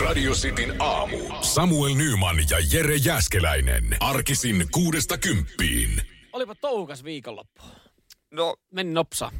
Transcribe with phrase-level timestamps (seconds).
[0.00, 1.16] Radio Cityn aamu.
[1.40, 3.96] Samuel Nyman ja Jere Jäskeläinen.
[4.00, 6.02] Arkisin kuudesta kymppiin.
[6.32, 7.62] Olipa touhukas viikonloppu.
[8.30, 9.32] No, Meni nopsa.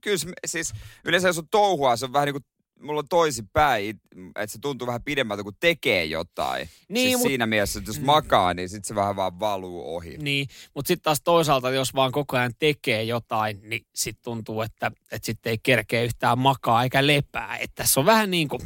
[0.00, 0.72] kyllä se, siis
[1.04, 2.44] yleensä jos on touhua, se on vähän niin kuin
[2.80, 4.00] mulla on toisinpäin,
[4.36, 6.68] että se tuntuu vähän pidemmältä, kun tekee jotain.
[6.88, 10.16] Niin, siis mut- siinä mielessä, että jos makaa, niin sitten se vähän vaan valuu ohi.
[10.18, 14.92] Niin, mutta sitten taas toisaalta, jos vaan koko ajan tekee jotain, niin sitten tuntuu, että,
[15.12, 17.56] että sitten ei kerkeä yhtään makaa eikä lepää.
[17.56, 18.60] Että tässä on vähän niin kuin,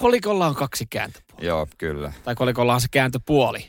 [0.00, 1.44] kolikolla on kaksi kääntöpuolta.
[1.46, 2.12] Joo, kyllä.
[2.24, 3.66] Tai kolikolla on se kääntöpuoli.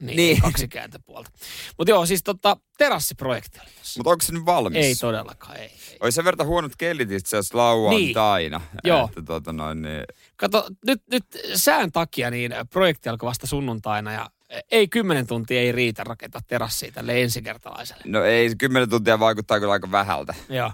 [0.00, 0.40] Niin, Niin.
[0.40, 1.30] kaksi kääntöpuolta.
[1.78, 3.68] Mutta joo, siis tota, terassiprojekti oli.
[3.96, 4.84] Mutta onko se nyt valmis?
[4.84, 5.62] Ei todellakaan, ei.
[5.62, 5.96] ei.
[6.00, 8.60] Oli sen verran huonot kellit itse asiassa lauantaina.
[8.84, 9.04] Joo.
[9.08, 10.04] Että tota noin, niin,
[10.36, 11.24] Kato, nyt, nyt
[11.54, 14.30] sään takia niin projekti alkoi vasta sunnuntaina ja
[14.70, 18.02] ei kymmenen tuntia ei riitä rakentaa terassia tälle ensikertalaiselle.
[18.06, 20.34] no ei, kymmenen tuntia vaikuttaa kyllä aika vähältä.
[20.48, 20.72] Joo.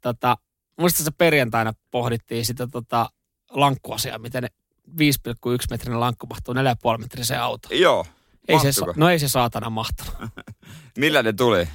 [0.00, 0.36] Tota,
[0.78, 3.10] muista se perjantaina pohdittiin sitä tota,
[3.52, 4.48] lankkuasiaa, miten ne
[4.88, 4.96] 5,1
[5.70, 7.80] metrinen lankku mahtuu 4,5 metriseen autoon.
[7.80, 8.06] Joo.
[8.48, 10.14] Ei se, no ei se saatana mahtunut.
[10.98, 11.68] Millä ne tuli?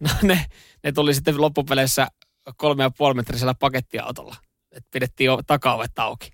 [0.00, 0.46] No ne,
[0.84, 2.08] ne tuli sitten loppupeleissä
[2.50, 4.36] 3,5 metrisellä pakettiautolla.
[4.72, 6.30] Et pidettiin jo takaovet auki.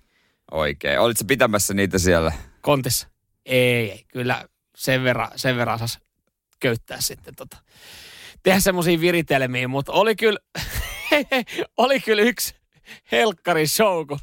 [0.51, 0.99] Oikein.
[0.99, 2.31] Olitko sä pitämässä niitä siellä?
[2.61, 3.07] Kontissa.
[3.45, 4.05] Ei, ei.
[4.07, 4.45] Kyllä
[4.75, 5.99] sen verran, sen verran sas
[6.59, 7.57] köyttää sitten tota.
[8.43, 10.39] Tehdä semmoisia viritelmiä, mutta oli kyllä,
[11.77, 12.55] oli kyllä yksi
[13.11, 14.19] helkkari show, kun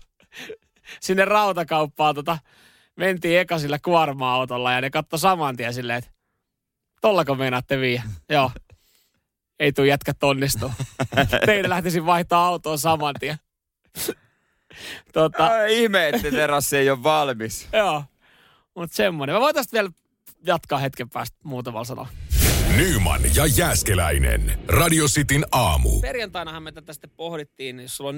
[1.01, 2.39] sinne rautakauppaan tota,
[2.97, 6.11] mentiin eka sillä kuorma-autolla ja ne katsoi saman tien silleen, että
[7.01, 8.03] tollako meinaatte viiä?
[8.29, 8.51] Joo.
[9.59, 10.71] Ei tuu jätkä onnistuu.
[11.47, 13.37] Teidän lähtisin vaihtaa autoa saman tien.
[15.13, 17.69] tota, ihme, että terassi ei ole valmis.
[17.73, 18.05] Joo,
[18.75, 19.37] mutta semmoinen.
[19.37, 19.91] Me voitaisiin vielä
[20.47, 22.09] jatkaa hetken päästä muutamalla sanalla.
[22.77, 24.59] Nyman ja Jääskeläinen.
[24.69, 26.01] Radio Cityn aamu.
[26.01, 28.17] Perjantainahan me tätä sitten pohdittiin, jos sulla on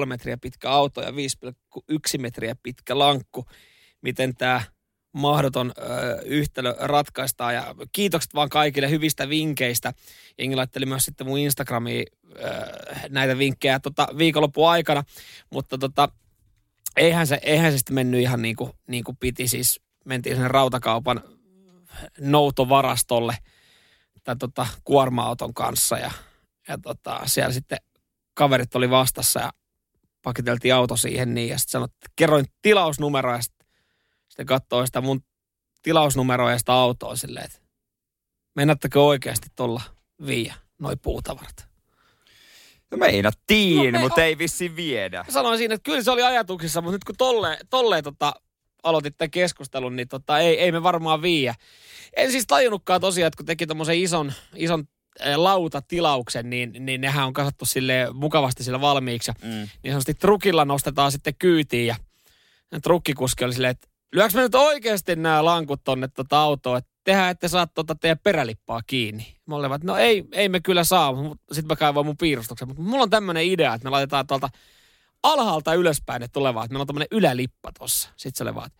[0.00, 3.44] 4,5 metriä pitkä auto ja 5,1 metriä pitkä lankku,
[4.02, 4.62] miten tämä
[5.12, 5.82] mahdoton ö,
[6.24, 7.54] yhtälö ratkaistaan.
[7.54, 9.92] Ja kiitokset vaan kaikille hyvistä vinkkeistä.
[10.38, 12.40] Jengi laitteli myös sitten mun Instagramiin ö,
[13.08, 15.04] näitä vinkkejä tota, viikonlopun aikana,
[15.50, 16.08] mutta tota,
[16.96, 19.48] eihän se, eihän se sitten mennyt ihan niin kuin, niin kuin piti.
[19.48, 21.22] Siis mentiin sinne rautakaupan
[22.20, 23.36] noutovarastolle
[24.24, 26.10] tämän tota, kuorma-auton kanssa ja,
[26.68, 27.78] ja tota, siellä sitten
[28.34, 29.52] kaverit oli vastassa ja
[30.22, 33.66] pakiteltiin auto siihen niin ja sitten sanottiin, että kerroin tilausnumeroa ja sitten,
[34.28, 35.24] sitten katsoi sitä mun
[35.82, 37.58] tilausnumeroa ja sitä autoa silleen, että
[38.54, 39.82] mennättekö oikeasti tuolla
[40.26, 41.68] viiä noi puutavarat?
[42.90, 45.24] No meinattiin, No me mutta on- ei vissi viedä.
[45.28, 48.32] Sanoin siinä, että kyllä se oli ajatuksissa, mutta nyt kun tolle, tolle tota,
[48.84, 51.54] aloitit tämän keskustelun, niin tota, ei, ei me varmaan viiä.
[52.16, 54.84] En siis tajunnutkaan tosiaan, että kun teki tommosen ison, ison
[55.36, 59.30] lautatilauksen, niin, niin nehän on kasattu sille mukavasti sillä valmiiksi.
[59.30, 59.50] Ja Mm.
[59.50, 61.96] niin sanotusti trukilla nostetaan sitten kyytiin ja
[62.82, 67.30] trukkikuski oli silleen, että lyöks me nyt oikeasti nämä lankut tonne tota autoon, että tehdään,
[67.30, 69.36] että saat tota teidän perälippaa kiinni.
[69.46, 72.68] Mä olin että no ei, ei me kyllä saa, mutta sitten mä kaivoin mun piirustuksen.
[72.68, 74.48] Mutta mulla on tämmöinen idea, että me laitetaan tuolta
[75.24, 78.08] alhaalta ylöspäin ne tulevaa, että meillä on tämmöinen ylälippa tossa.
[78.16, 78.78] Sitten se oli vaan, että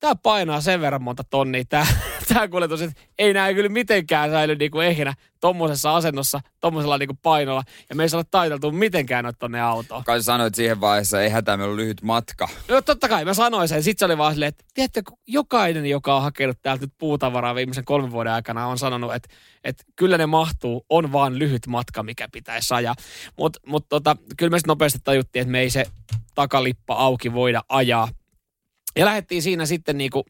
[0.00, 1.86] tää painaa sen verran monta tonnia tää,
[2.34, 7.62] tää kuljetus, että ei näe kyllä mitenkään säily niinku ehjänä tommosessa asennossa, tommosella niinku painolla.
[7.88, 10.04] Ja me ei saada taiteltu mitenkään noita tonne autoon.
[10.04, 12.48] Kai sä sanoit siihen vaiheessa, ei hätää, meillä on lyhyt matka.
[12.68, 13.82] No totta kai, mä sanoin sen.
[13.82, 17.54] Sitten se oli vaan silleen, että tiedätkö, kun jokainen, joka on hakenut täältä nyt puutavaraa
[17.54, 19.28] viimeisen kolmen vuoden aikana, on sanonut, että,
[19.64, 22.94] että kyllä ne mahtuu, on vaan lyhyt matka, mikä pitäisi ajaa.
[23.38, 25.84] Mutta mut tota, kyllä me sitten nopeasti tajuttiin, että me ei se
[26.34, 28.08] takalippa auki voida ajaa.
[28.96, 30.24] Ja lähdettiin siinä sitten niinku,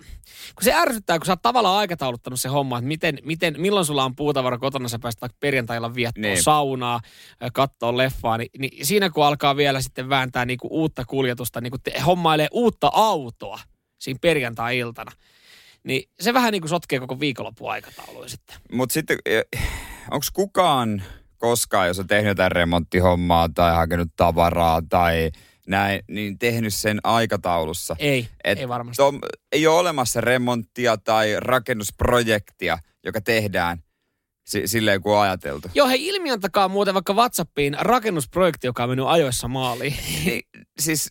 [0.55, 4.05] kun se ärsyttää, kun sä oot tavallaan aikatauluttanut se homma, että miten, miten, milloin sulla
[4.05, 6.43] on puutavara kotona, sä pääset vaikka perjantailla viettoon Niin.
[6.43, 7.01] saunaa,
[7.45, 11.79] ö, kattoo leffaa, niin, niin, siinä kun alkaa vielä sitten vääntää niinku uutta kuljetusta, niinku
[11.85, 13.59] te, hommailee uutta autoa
[13.99, 15.13] siinä perjantai-iltana,
[15.85, 18.57] niin se vähän niin kuin sotkee koko viikonlopun aikatauluja sitten.
[18.73, 19.19] Mutta sitten,
[20.11, 21.03] onko kukaan
[21.39, 25.31] koskaan, jos on tehnyt jotain remonttihommaa tai hakenut tavaraa tai
[25.67, 27.97] näin, niin tehnyt sen aikataulussa?
[27.99, 28.97] Ei, Et ei varmasti.
[28.97, 29.21] Tom,
[29.53, 33.83] ei ole olemassa remonttia tai rakennusprojektia, joka tehdään
[34.47, 35.69] si- silleen kuin ajateltu.
[35.75, 39.97] Joo, hei ilmiantakaa muuten vaikka WhatsAppiin rakennusprojekti, joka on mennyt ajoissa maaliin.
[40.25, 40.43] Niin,
[40.81, 41.11] siis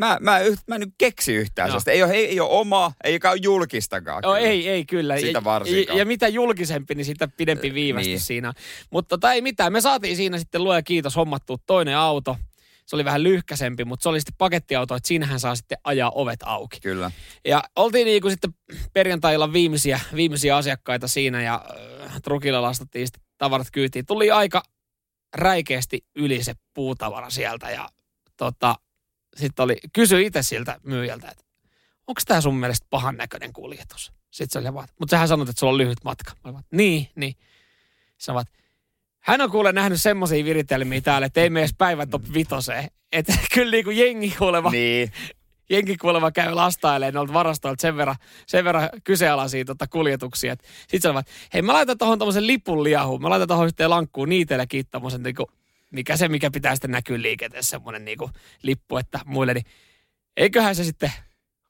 [0.00, 1.70] mä, mä, yht, mä en nyt keksi yhtään Joo.
[1.70, 1.90] sellaista.
[1.90, 4.20] Ei ole, ei, ei ole omaa, eikä ole julkistakaan.
[4.22, 4.48] Joo, kyllä.
[4.48, 5.16] ei, ei kyllä.
[5.16, 5.96] Sitä ja, varsinkaan.
[5.96, 8.20] ja, ja mitä julkisempi, niin sitä pidempi viivästys niin.
[8.20, 8.52] siinä.
[8.90, 9.72] Mutta tota, ei mitään.
[9.72, 12.36] Me saatiin siinä sitten luoja kiitos hommattua toinen auto.
[12.90, 16.40] Se oli vähän lyhkäsempi, mutta se oli sitten pakettiauto, että siinähän saa sitten ajaa ovet
[16.42, 16.80] auki.
[16.80, 17.10] Kyllä.
[17.44, 18.54] Ja oltiin niin kuin sitten
[18.92, 21.64] perjantailla viimeisiä, viimeisiä asiakkaita siinä ja
[22.04, 24.06] äh, trukilla lastattiin sitten tavarat kyytiin.
[24.06, 24.62] Tuli aika
[25.34, 27.88] räikeästi yli se puutavara sieltä ja
[28.36, 28.74] tota,
[29.36, 31.44] sitten oli, kysyi itse siltä myyjältä, että
[32.06, 34.12] onko tämä sun mielestä pahan näköinen kuljetus?
[34.30, 36.32] Sitten se oli vaan, mutta sähän sanot, että sulla on lyhyt matka.
[36.44, 37.34] Mä vaan, niin, niin.
[38.18, 38.46] Sä vaan,
[39.20, 42.90] hän on kuule nähnyt semmoisia viritelmiä täällä, että ei mene edes päivän top vitoseen.
[43.12, 45.12] Että kyllä niin kuin jengi kuuleva, Niin.
[45.70, 50.56] jengi kuuleva käy lastailemaan noilta varastoilta sen verran, sen verran kyseenalaisia tota kuljetuksia.
[50.80, 54.84] Sitten sanoivat, hei mä laitan tuohon tommosen lipun liahuun, mä laitan tuohon sitten lankkuun niitelläkin
[54.90, 55.50] tommosen niinku,
[55.90, 58.30] mikä se, mikä pitää sitten näkyä liikenteessä, semmoinen niinku
[58.62, 59.66] lippu, että muille, niin
[60.36, 61.12] eiköhän se sitten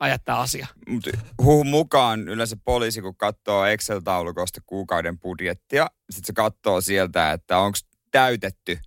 [0.00, 0.66] ajattaa asia.
[0.88, 1.10] Mutta
[1.42, 7.78] huhun mukaan yleensä poliisi, kun katsoo Excel-taulukosta kuukauden budjettia, sitten se katsoo sieltä, että onko
[8.10, 8.78] täytetty.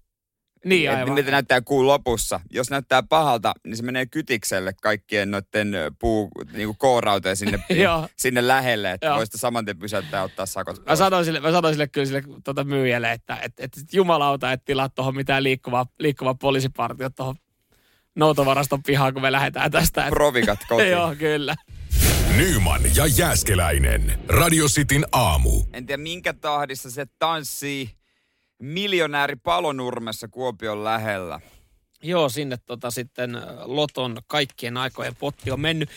[0.65, 1.13] Niin Et aivan.
[1.13, 2.39] Miltä näyttää kuun lopussa.
[2.51, 7.63] Jos näyttää pahalta, niin se menee kytikselle kaikkien noiden puu, niinku koorauteen sinne,
[8.17, 9.17] sinne lähelle, että Joo.
[9.17, 12.05] voi sitä saman tien pysäyttää ja ottaa sakot Mä sanoin sille, mä sanoin sille kyllä
[12.05, 17.09] sille tuota myyjälle, että et, et, et jumalauta, et tilaa tuohon mitään liikkuvaa, liikkuvaa poliisipartio
[17.09, 17.35] tuohon
[18.15, 20.03] noutovaraston pihaan, kun me lähdetään tästä.
[20.05, 20.91] Et, Provikat kotiin.
[20.91, 21.55] joo, kyllä.
[22.37, 24.19] Nyman ja Jääskeläinen.
[24.27, 25.63] Radio Cityn aamu.
[25.73, 27.89] En tiedä minkä tahdissa se tanssii
[28.61, 31.39] miljonääri palonurmessa Kuopion lähellä.
[32.03, 35.89] Joo, sinne tota sitten Loton kaikkien aikojen potti on mennyt.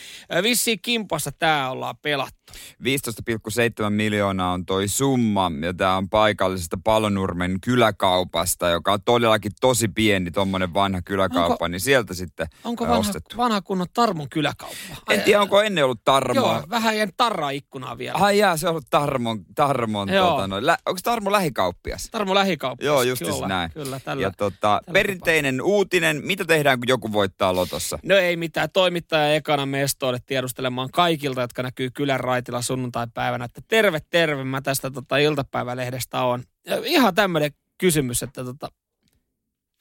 [0.43, 2.36] Vissiin kimpassa tää ollaan pelattu.
[2.51, 9.87] 15,7 miljoonaa on toi summa, ja tämä on paikallisesta Palonurmen kyläkaupasta, joka on todellakin tosi
[9.87, 13.37] pieni, tommonen vanha kyläkauppa, Onko- niin sieltä sitten Onko vanha, ostettu.
[13.37, 14.77] vanha kunnon Tarmon kyläkauppa?
[15.09, 16.53] En tiedä, onko ennen ollut Tarmoa.
[16.53, 18.17] Joo, vähän jäin tarraa ikkunaa vielä.
[18.17, 20.29] Ai jaa, se on ollut Tarmon, Tarmon Joo.
[20.31, 22.09] tota, no, lä, onko Tarmo lähikauppias?
[22.11, 22.85] Tarmo lähikauppa.
[22.85, 23.71] Joo, justis näin.
[23.71, 24.23] Kyllä, tällä.
[24.23, 27.99] ja tota, perinteinen uutinen, mitä tehdään, kun joku voittaa lotossa?
[28.03, 28.69] No ei mitään.
[28.73, 34.91] Toimittaja ekana mestoille tiedustelemaan kaikilta, jotka näkyy kylän raitilla sunnuntai-päivänä, että terve, terve, mä tästä
[34.91, 36.43] tota, iltapäivälehdestä on.
[36.65, 38.71] Ja ihan tämmöinen kysymys, että tota,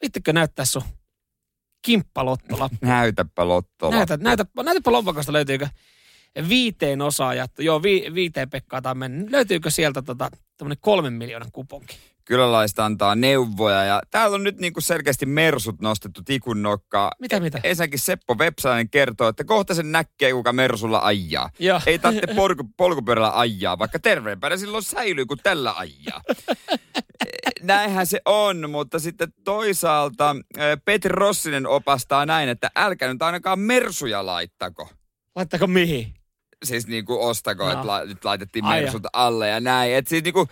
[0.03, 0.83] vittikö näyttää sun
[1.83, 2.79] kimppalottolappu?
[2.87, 3.91] Näytäpä lotto.
[3.91, 5.69] Näytä, näytä, näytäpä lompakosta löytyykö
[6.49, 7.63] viiteen osaan jaettu.
[7.63, 9.31] Joo, vi, viiteen Pekkaa on mennyt.
[9.31, 11.99] Löytyykö sieltä tota, tämmöinen kolmen miljoonan kuponki?
[12.27, 17.11] Kyläläistä antaa neuvoja ja täällä on nyt niinku selkeästi mersut nostettu tikun nokkaa.
[17.21, 17.61] Mitä, mitä?
[17.65, 21.51] Ensinnäkin Seppo Vepsäinen kertoo, että kohta sen näkee, kuka Mersulla ajaa.
[21.59, 21.81] Joo.
[21.87, 26.23] Ei tarvitse polku, polkupyörällä ajaa, vaikka terveempänä silloin säilyy, kun tällä ajaa.
[27.63, 33.59] Näinhän se on, mutta sitten toisaalta eh, Petri Rossinen opastaa näin, että älkää nyt ainakaan
[33.59, 34.89] Mersuja laittako.
[35.37, 36.15] Laittako mihin?
[36.65, 37.73] Siis niin kuin ostako, No.
[37.73, 39.95] että la, nyt laitettiin Ai Mersut alle ja näin.
[39.95, 40.49] Että siis niin kuin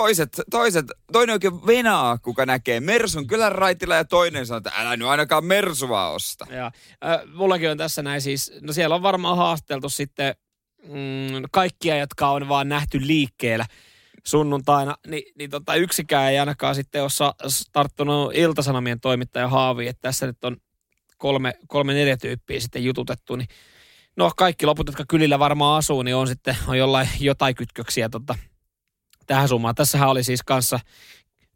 [0.00, 4.96] toiset, toiset, toinen oikein venaa, kuka näkee Mersun kylän raitilla ja toinen sanoo, että älä
[4.96, 6.46] nyt ainakaan Mersua osta.
[6.50, 10.34] Ja, äh, mullakin on tässä näin siis, no siellä on varmaan haasteltu sitten
[10.82, 13.66] mm, kaikkia, jotka on vaan nähty liikkeellä
[14.26, 20.26] sunnuntaina, niin, niin tota, yksikään ei ainakaan sitten ole tarttunut Iltasanomien toimittaja haaviin, että tässä
[20.26, 20.56] nyt on
[21.16, 23.48] kolme, kolme neljä tyyppiä sitten jututettu, niin
[24.16, 28.34] no kaikki loput, jotka kylillä varmaan asuu, niin on sitten on jollain, jotain kytköksiä tota,
[29.30, 29.74] tähän summaan.
[29.74, 30.80] Tässähän oli siis kanssa,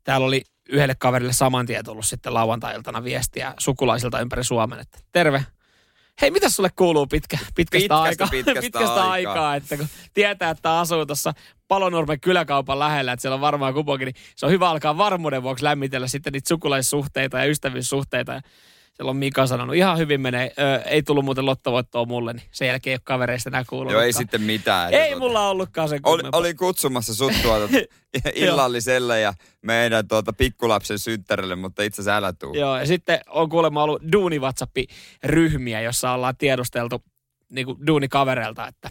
[0.05, 5.47] täällä oli yhdelle kaverille saman tien tullut sitten lauantai-iltana viestiä sukulaisilta ympäri Suomen, että terve.
[6.21, 8.29] Hei, mitä sulle kuuluu pitkä, pitkästä, Pitkästä, aikaa?
[8.31, 9.33] pitkästä pitkästä aikaa.
[9.33, 9.55] aikaa.
[9.55, 11.33] että kun tietää, että asuu tuossa
[11.69, 15.65] Palonurmen kyläkaupan lähellä, että siellä on varmaan kuponki, niin se on hyvä alkaa varmuuden vuoksi
[15.65, 18.33] lämmitellä sitten niitä sukulaissuhteita ja ystävyyssuhteita.
[18.33, 18.41] Ja
[18.95, 22.69] siellä on Mika sanonut, ihan hyvin menee, ö, ei tullut muuten lottovoittoa mulle, niin sen
[22.69, 23.93] jälkeen ei ole kavereista enää kuulunut.
[23.93, 24.95] Joo, ei sitten mitään.
[24.95, 27.69] Ei Tota, mulla ollutkaan sen Oli, oli kutsumassa sut tuota
[28.35, 32.55] illalliselle ja meidän tuota pikkulapsen synttärille, mutta itse asiassa älä tuu.
[32.55, 34.41] Joo, ja sitten on kuulemma ollut duuni
[35.25, 37.03] ryhmiä jossa ollaan tiedusteltu
[37.53, 38.91] niin kuin duunikavereilta, että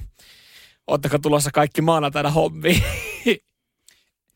[0.88, 2.84] ootteko tulossa kaikki maanantaina hommiin.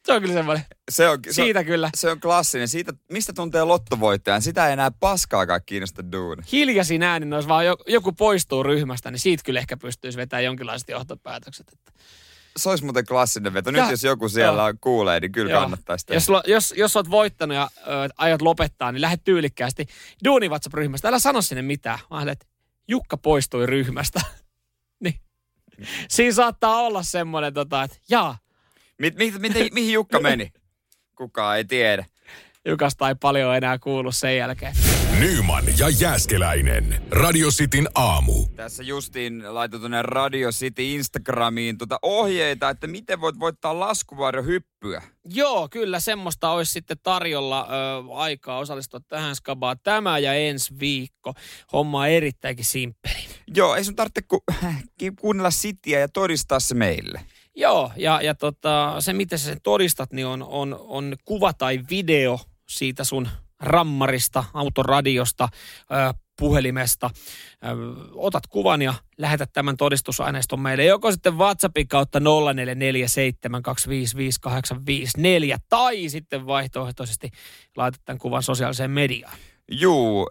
[0.08, 1.90] se on kyllä semmoinen, Se on, se, on, siitä kyllä.
[1.96, 2.68] se on klassinen.
[2.68, 6.44] Siitä, mistä tuntee lottovoittajan, sitä ei enää paskaakaan kiinnosta duuni.
[6.52, 10.90] Hiljaisin äänin, jos vaan jo- joku poistuu ryhmästä, niin siitä kyllä ehkä pystyisi vetämään jonkinlaiset
[10.90, 11.68] johtopäätökset.
[11.74, 11.92] Että
[12.58, 13.72] Se olisi muuten klassinen veto.
[13.72, 14.68] Nyt Ja- jos joku siellä joo.
[14.68, 15.62] on kuulee, niin kyllä Joo.
[15.62, 16.18] kannattaisi tehdä.
[16.18, 19.86] jos, jos, jos oot voittanut ja ö, aiot lopettaa, niin lähde tyylikkäästi
[20.26, 22.00] duuni ryhmästä Älä sano sinne mitään.
[22.00, 22.46] Mä ajattelin, että
[22.88, 24.22] Jukka poistui ryhmästä.
[25.04, 25.16] niin.
[26.10, 28.38] Siinä saattaa olla semmoinen, tota, että jaa,
[29.00, 30.52] Mit, mit, mit, mihin Jukka meni?
[31.16, 32.06] Kukaan ei tiedä.
[32.66, 34.76] Jukasta ei paljon enää kuulu sen jälkeen.
[35.20, 37.02] Nyman ja Jääskeläinen.
[37.12, 38.46] Radio Cityn aamu.
[38.56, 45.02] Tässä justiin laitettu tuonne Radio City Instagramiin tuota ohjeita, että miten voit voittaa laskuvarjohyppyä.
[45.26, 51.34] Joo, kyllä semmoista olisi sitten tarjolla ö, aikaa osallistua tähän skabaan tämä ja ensi viikko.
[51.74, 53.26] Homma on erittäinkin simppeli.
[53.56, 54.44] Joo, ei sun tarvitse ku,
[55.22, 57.22] kuunnella Cityä ja todistaa se meille.
[57.60, 61.80] Joo, ja, ja tota, se miten sä sen todistat, niin on, on, on kuva tai
[61.90, 63.28] video siitä sun
[63.60, 65.50] rammarista, autoradiosta.
[65.82, 67.10] Ö, puhelimesta.
[67.64, 67.68] Ö,
[68.14, 72.24] otat kuvan ja lähetät tämän todistusaineiston meille joko sitten WhatsAppin kautta 0447255854
[75.70, 77.30] tai sitten vaihtoehtoisesti
[77.78, 79.38] laitat tämän kuvan sosiaaliseen mediaan.
[79.72, 80.28] Juu,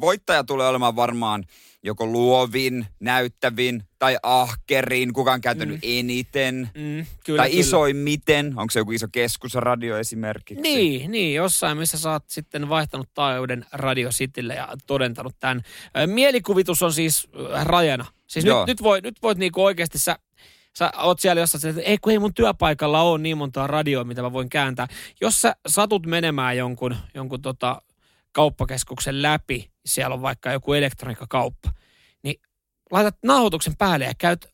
[0.00, 1.44] voittaja tulee olemaan varmaan
[1.82, 5.80] joko luovin, näyttävin tai ahkerin, kuka on käytänyt mm.
[5.82, 6.70] eniten.
[6.74, 7.60] Mm, kyllä, tai kyllä.
[7.60, 10.62] isoimmiten, onko se joku iso keskusradio esimerkiksi?
[10.62, 15.62] Niin, niin, jossain missä sä oot sitten vaihtanut taajuuden Radio Citylle ja todentanut tämän.
[16.06, 17.28] Mielikuvitus on siis
[17.62, 18.06] rajana.
[18.26, 18.60] Siis Joo.
[18.60, 20.18] nyt, nyt, voit, nyt voit niinku oikeasti sä,
[20.78, 24.22] sä oot siellä jossain, että ei kun ei mun työpaikalla ole niin montaa radioa, mitä
[24.22, 24.86] mä voin kääntää.
[25.20, 27.82] Jos sä satut menemään jonkun, jonkun tota
[28.32, 31.72] kauppakeskuksen läpi, siellä on vaikka joku elektroniikkakauppa,
[32.22, 32.40] niin
[32.90, 34.50] laitat nauhoituksen päälle ja käyt ö,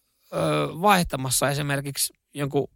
[0.81, 2.69] vaihtamassa esimerkiksi jonkun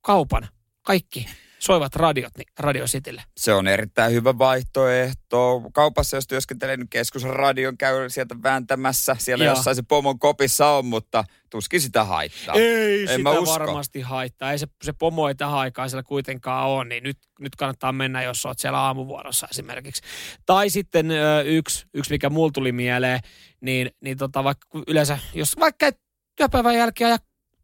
[0.00, 0.48] kaupan
[0.82, 1.26] kaikki
[1.58, 3.22] soivat radiot niin Radio Citylle.
[3.36, 5.62] Se on erittäin hyvä vaihtoehto.
[5.72, 9.16] Kaupassa, jos työskentelee nyt keskusradion, käy sieltä vääntämässä.
[9.18, 9.54] Siellä Joo.
[9.54, 12.54] jossain se pomon kopissa on, mutta tuskin sitä haittaa.
[12.54, 13.58] Ei En sitä mä usko.
[13.58, 14.52] varmasti haittaa.
[14.52, 18.22] Ei se, se pomo ei tähän aikaan siellä kuitenkaan ole, niin nyt, nyt kannattaa mennä,
[18.22, 20.02] jos olet siellä aamuvuorossa esimerkiksi.
[20.46, 23.20] Tai sitten ö, yksi, yksi mikä mulla tuli mieleen,
[23.60, 25.90] niin, niin tota, vaikka yleensä, jos vaikka
[26.36, 27.16] työpäivän jälkeen ja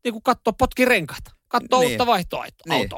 [0.05, 1.91] niin katsoo potki renkaita, katsoo Niin.
[1.91, 2.89] uutta vaihtoautoa, Niin.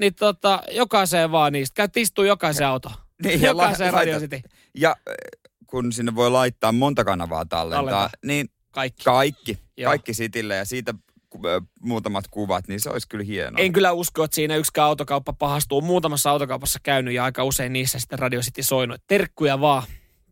[0.00, 0.14] Niin.
[0.14, 2.92] tota, jokaiseen vaan niistä, käyt istuu jokaisen auto.
[3.22, 4.40] Niin, ja jokaiseen la- Radio City.
[4.74, 5.14] Ja äh,
[5.66, 8.10] kun sinne voi laittaa monta kanavaa tallentaa, Tallentaa.
[8.24, 9.04] niin Kaikki.
[9.04, 9.88] kaikki, Joo.
[9.90, 10.94] kaikki sitille ja siitä
[11.44, 13.58] ö, muutamat kuvat, niin se olisi kyllä hienoa.
[13.64, 15.80] En kyllä usko, että siinä yksikään autokauppa pahastuu.
[15.80, 19.00] Muutamassa autokaupassa käynyt ja aika usein niissä sitten Radio City soinut.
[19.06, 19.82] Terkkuja vaan,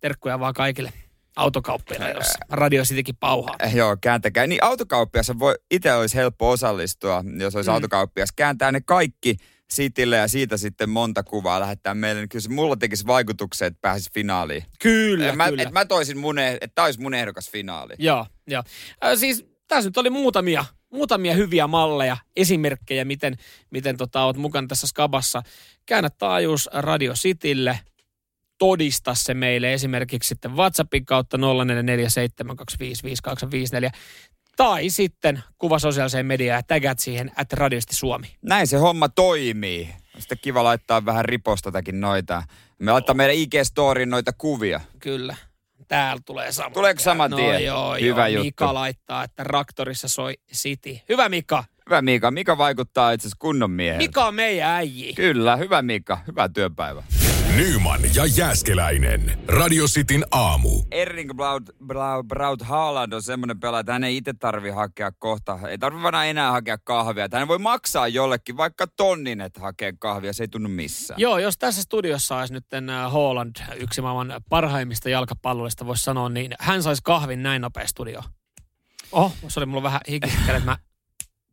[0.00, 0.92] terkkuja vaan kaikille
[1.36, 3.56] autokauppille, jos Radio Citykin pauhaa.
[3.62, 4.46] Eh, Joo, kääntäkää.
[4.46, 7.74] Niin autokauppias voi, itse olisi helppo osallistua, jos olisi mm.
[7.74, 8.28] autokauppias.
[8.36, 9.36] Kääntää ne kaikki
[9.70, 12.20] sitille ja siitä sitten monta kuvaa lähettää meille.
[12.20, 14.64] Niin kyllä se mulla tekisi vaikutuksen, että pääsisi finaaliin.
[14.78, 15.62] Kyllä, Et mä, kyllä.
[15.62, 17.94] et mä toisin mun, eh- että tämä olisi mun ehdokas finaali.
[17.98, 18.62] Joo, joo.
[19.04, 23.36] Äh, siis tässä nyt oli muutamia, muutamia hyviä malleja, esimerkkejä, miten,
[23.70, 25.42] miten tota, oot mukana tässä skabassa.
[25.86, 27.80] Käännä taajuus Radio Citylle,
[28.58, 31.40] todista se meille esimerkiksi sitten WhatsAppin kautta 0447255854
[34.56, 38.26] tai sitten kuva sosiaaliseen mediaan ja tägät siihen at radiosti Suomi.
[38.42, 39.88] Näin se homma toimii.
[40.14, 42.42] On Sitten kiva laittaa vähän ripostotakin noita.
[42.78, 44.80] Me laittaa meidän IG-storiin noita kuvia.
[44.98, 45.36] Kyllä.
[45.88, 47.64] Täällä tulee saman Tuleeko saman no, tien?
[47.64, 48.44] Joo, Hyvä joo.
[48.44, 48.44] juttu.
[48.44, 50.98] Mika laittaa, että Raktorissa soi City.
[51.08, 51.64] Hyvä Mika.
[51.86, 52.30] Hyvä Mika.
[52.30, 53.98] Mika vaikuttaa itse asiassa kunnon miehen.
[53.98, 55.12] Mika on meidän äijä.
[55.14, 56.18] Kyllä, hyvä Mika.
[56.26, 57.02] Hyvää työpäivää.
[57.56, 59.38] Nyman ja Jääskeläinen.
[59.48, 60.82] Radio Cityn aamu.
[60.90, 65.58] Erling Braut, Braut, Braut Haaland on semmoinen pelaaja, että hän ei itse tarvi hakea kohta,
[65.68, 67.24] ei tarvi vaan enää hakea kahvia.
[67.24, 71.20] Että hän voi maksaa jollekin vaikka tonnin, että hakee kahvia, se ei tunnu missään.
[71.20, 76.52] Joo, jos tässä studiossa olisi nyt äh, Holland, yksi maailman parhaimmista jalkapalloista, voisi sanoa, niin
[76.60, 78.22] hän saisi kahvin näin nopea studio.
[79.12, 80.78] Oho, se oli mulla vähän hikiset kädet, mä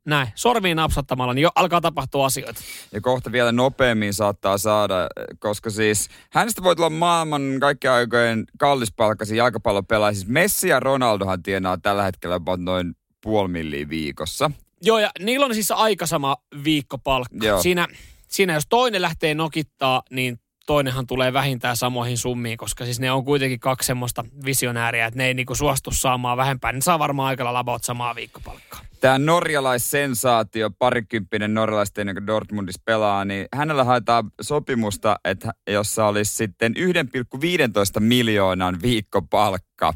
[0.06, 2.62] näin, sormiin napsattamalla, niin jo alkaa tapahtua asioita.
[2.92, 5.08] Ja kohta vielä nopeammin saattaa saada,
[5.40, 10.14] koska siis hänestä voi tulla maailman kaikkien aikojen kallispalkkaisin jalkapallopelaaja.
[10.14, 14.52] Siis Messi ja Ronaldohan tienaa tällä hetkellä noin puoli milliä viikossa.
[14.82, 17.46] Joo, ja niillä on siis aika sama viikkopalkka.
[17.46, 17.62] Joo.
[17.62, 17.88] Siinä,
[18.28, 23.26] siinä jos toinen lähtee nokittaa, niin toinenhan tulee vähintään samoihin summiin, koska siis ne on
[23.26, 26.72] kuitenkin kaksi semmoista visionääriä, että ne ei niinku suostu saamaan vähempää.
[26.72, 28.82] Ne saa varmaan aika lailla about samaa viikkopalkkaa.
[29.02, 36.74] Tämä norjalaissensaatio, parikymppinen norjalaisten, joka Dortmundissa pelaa, niin hänellä haetaan sopimusta, että jossa olisi sitten
[36.78, 39.94] 1,15 miljoonan viikkopalkka.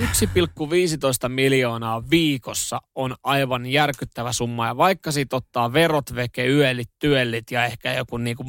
[0.00, 0.06] 1,15
[1.28, 4.66] miljoonaa viikossa on aivan järkyttävä summa.
[4.66, 8.44] Ja vaikka siitä ottaa verot, veke, yölit, työllit ja ehkä joku niinku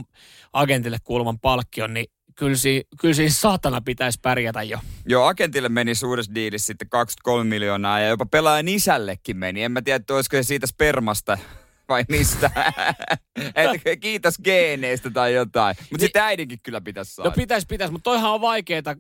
[0.53, 2.05] agentille kuuluvan palkkion, niin
[2.42, 4.80] kyllä, si, kyllä siinä saatana pitäisi pärjätä jo.
[5.06, 9.64] Joo, agentille meni suuressa diilissä sitten 23 miljoonaa ja jopa pelaajan isällekin meni.
[9.64, 11.38] En mä tiedä, olisiko se siitä spermasta
[11.90, 12.52] vai mistä.
[13.56, 15.76] Et kiitos geeneistä tai jotain.
[15.80, 17.30] Mutta sitten äidinkin kyllä pitäisi saada.
[17.30, 18.96] No pitäisi, pitäisi, mutta toihan on vaikeeta.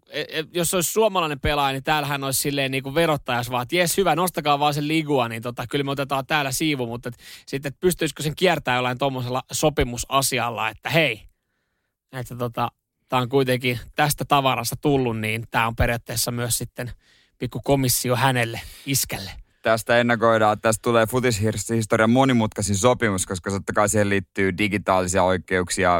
[0.53, 4.15] Jos olisi suomalainen pelaaja, niin täällähän olisi silleen niin kuin verottajas vaan, että jes hyvä,
[4.15, 7.15] nostakaa vaan sen ligua, niin tota, kyllä me otetaan täällä siivu, mutta et,
[7.47, 11.21] sitten et pystyisikö sen kiertämään jollain tuommoisella sopimusasialla, että hei,
[12.11, 12.71] että tota,
[13.11, 16.91] tämä on kuitenkin tästä tavarasta tullut, niin tämä on periaatteessa myös sitten
[17.37, 19.31] pikku komissio hänelle, iskälle.
[19.61, 25.99] tästä ennakoidaan, että tästä tulee futishistorian monimutkaisin sopimus, koska totta kai siihen liittyy digitaalisia oikeuksia,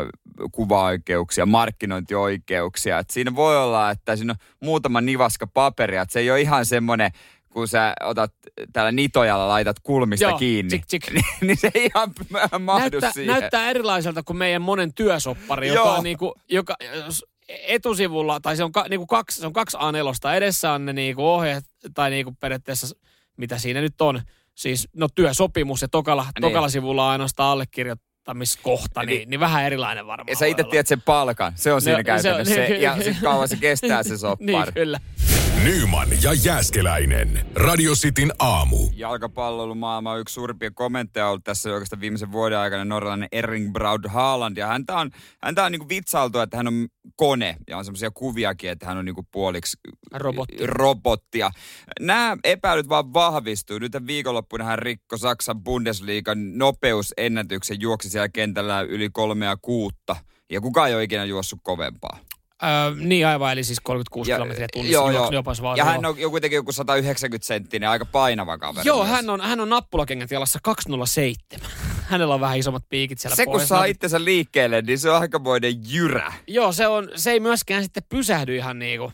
[0.51, 3.00] kuvaoikeuksia, markkinointioikeuksia.
[3.00, 6.65] Et siinä voi olla, että siinä on muutama nivaska paperia, että se ei ole ihan
[6.65, 7.12] semmoinen,
[7.53, 8.34] kun sä otat
[8.74, 11.12] täällä nitojalla laitat kulmista Joo, kiinni, tsik, tsik.
[11.41, 12.13] niin se ei ihan
[12.60, 13.39] mahdu näyttää, siihen.
[13.39, 15.93] näyttää erilaiselta kuin meidän monen työsoppari, joka Joo.
[15.93, 16.75] on niinku, joka,
[17.48, 21.27] etusivulla, tai se on, ka, niinku kaksi, se on kaksi A4, edessä on ne niinku
[21.27, 22.96] ohjeet, tai niinku periaatteessa,
[23.38, 24.22] mitä siinä nyt on,
[24.55, 26.41] siis no työsopimus ja tokalla, niin.
[26.41, 30.31] tokalla sivulla on ainoastaan allekirjoittamiskohta, niin, niin, niin vähän erilainen varmaan.
[30.31, 32.81] Ja sä itse tiedät sen palkan, se on siinä no, käytännössä se, on, se, niin,
[32.81, 34.51] ja sitten kauan se kestää se soppari.
[34.51, 35.00] niin, kyllä.
[35.63, 37.46] Nyman ja Jääskeläinen.
[37.56, 38.77] Radio Cityn aamu.
[38.96, 44.58] Jalkapalloilumaailma on yksi suurimpia kommentteja ollut tässä oikeastaan viimeisen vuoden aikana norjalainen Erling Braud Haaland.
[44.58, 45.12] Ja häntä on,
[45.44, 47.56] häntä on niinku vitsailtu, että hän on kone.
[47.68, 49.77] Ja on semmoisia kuviakin, että hän on niinku puoliksi
[50.13, 50.58] Robotti.
[50.62, 51.51] robottia.
[52.00, 53.80] Nämä epäilyt vaan vahvistuu.
[53.80, 60.15] Nyt viikonloppuna hän rikko Saksan Bundesliigan nopeusennätyksen juoksi siellä kentällä yli kolmea kuutta.
[60.51, 62.20] Ja kukaan ei ole ikinä juossut kovempaa.
[62.63, 64.94] Öö, niin aivan, eli siis 36 ja, kilometriä tunnissa.
[64.94, 65.44] Joo, joo.
[65.62, 68.88] Vaan, ja hän on jo kuitenkin joku 190 senttinen, aika painava kaveri.
[68.88, 71.70] Joo, hän on, hän on nappulakengät jalassa 207.
[72.12, 75.74] Hänellä on vähän isommat piikit siellä Se kun saa itsensä liikkeelle, niin se on aikamoinen
[75.91, 76.34] jyrä.
[76.48, 79.12] Joo, se, on, se ei myöskään sitten pysähdy ihan niinku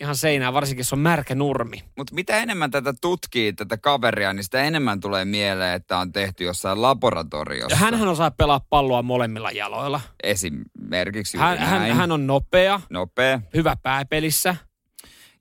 [0.00, 1.84] ihan seinään, varsinkin se on märkä nurmi.
[1.96, 6.44] Mutta mitä enemmän tätä tutkii, tätä kaveria, niin sitä enemmän tulee mieleen, että on tehty
[6.44, 7.76] jossain laboratoriossa.
[7.76, 10.00] Hänhän osaa pelaa palloa molemmilla jaloilla.
[10.22, 12.80] Esimerkiksi hän, hän, hän on nopea.
[12.90, 13.40] Nopea.
[13.54, 14.56] Hyvä pääpelissä.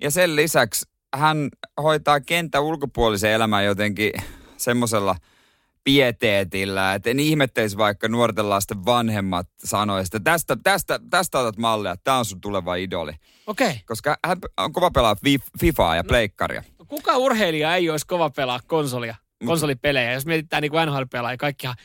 [0.01, 0.85] Ja sen lisäksi
[1.15, 1.49] hän
[1.81, 4.11] hoitaa kenttä ulkopuolisen elämän jotenkin
[4.57, 5.15] semmoisella–
[5.83, 6.93] pieteetillä.
[6.93, 12.17] Että en ihmettelisi vaikka nuorten lasten vanhemmat sanoisivat, että tästä, tästä, tästä otat mallia, tämä
[12.17, 13.11] on sun tuleva idoli.
[13.47, 13.67] Okei.
[13.67, 13.79] Okay.
[13.85, 15.15] Koska hän on kova pelaa
[15.59, 16.63] FIFAa ja pleikkaria.
[16.79, 20.13] No, kuka urheilija ei olisi kova pelaa konsolia, konsolipelejä?
[20.13, 21.75] Jos mietitään niin NHL-pelaajia, kaikkihan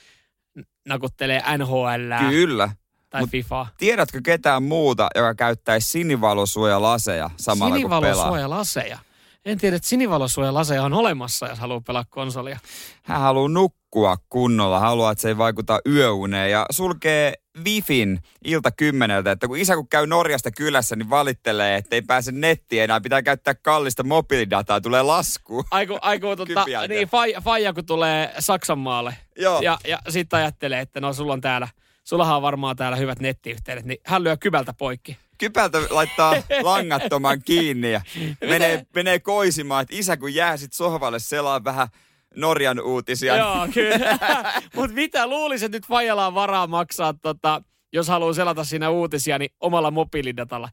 [0.88, 2.28] nakuttelee NHL.
[2.30, 2.70] Kyllä.
[3.10, 3.66] Tai Mut FIFA.
[3.78, 8.00] Tiedätkö ketään muuta, joka käyttäisi sinivalosuojalaseja samalla kun pelaa?
[8.00, 8.98] Sinivalosuojalaseja?
[9.44, 12.58] En tiedä, että sinivalosuojalaseja on olemassa, jos haluaa pelaa konsolia.
[13.02, 17.34] Hän haluaa nukkua kunnolla, haluaa, että se ei vaikuta yöuneen ja sulkee
[17.64, 22.32] Wifin ilta kymmeneltä, että kun isä kun käy Norjasta kylässä, niin valittelee, että ei pääse
[22.32, 25.64] nettiin enää, pitää käyttää kallista mobiilidataa, tulee lasku.
[25.70, 29.60] Aiku, aiku tota, niin, faija, faija, kun tulee Saksan maalle Joo.
[29.60, 31.68] ja, ja sitten ajattelee, että no sulla on täällä,
[32.04, 37.92] sullahan on varmaan täällä hyvät nettiyhteydet, niin hän lyö kyvältä poikki kypältä laittaa langattoman kiinni
[37.92, 38.00] ja
[38.40, 41.88] menee, menee koisimaan, että isä kun jää sit sohvalle selaa vähän
[42.36, 43.36] Norjan uutisia.
[43.36, 44.18] Joo, kyllä.
[44.76, 49.90] Mutta mitä luulisit nyt Fajalla varaa maksaa, tota, jos haluaa selata siinä uutisia, niin omalla
[49.90, 50.68] mobiilidatalla?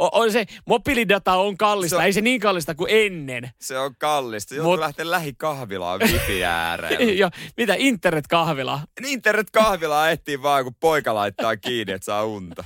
[0.00, 3.50] on se, mobiilidata on kallista, se on, ei se niin kallista kuin ennen.
[3.60, 4.54] Se on kallista.
[4.54, 4.80] Joutuu Mut...
[4.80, 7.18] lähteä lähikahvilaan wifi ääreen.
[7.18, 8.82] Joo, mitä, internet-kahvilaa?
[9.06, 12.64] Internet-kahvilaa etsii vaan, kun poika laittaa kiinni, että saa unta.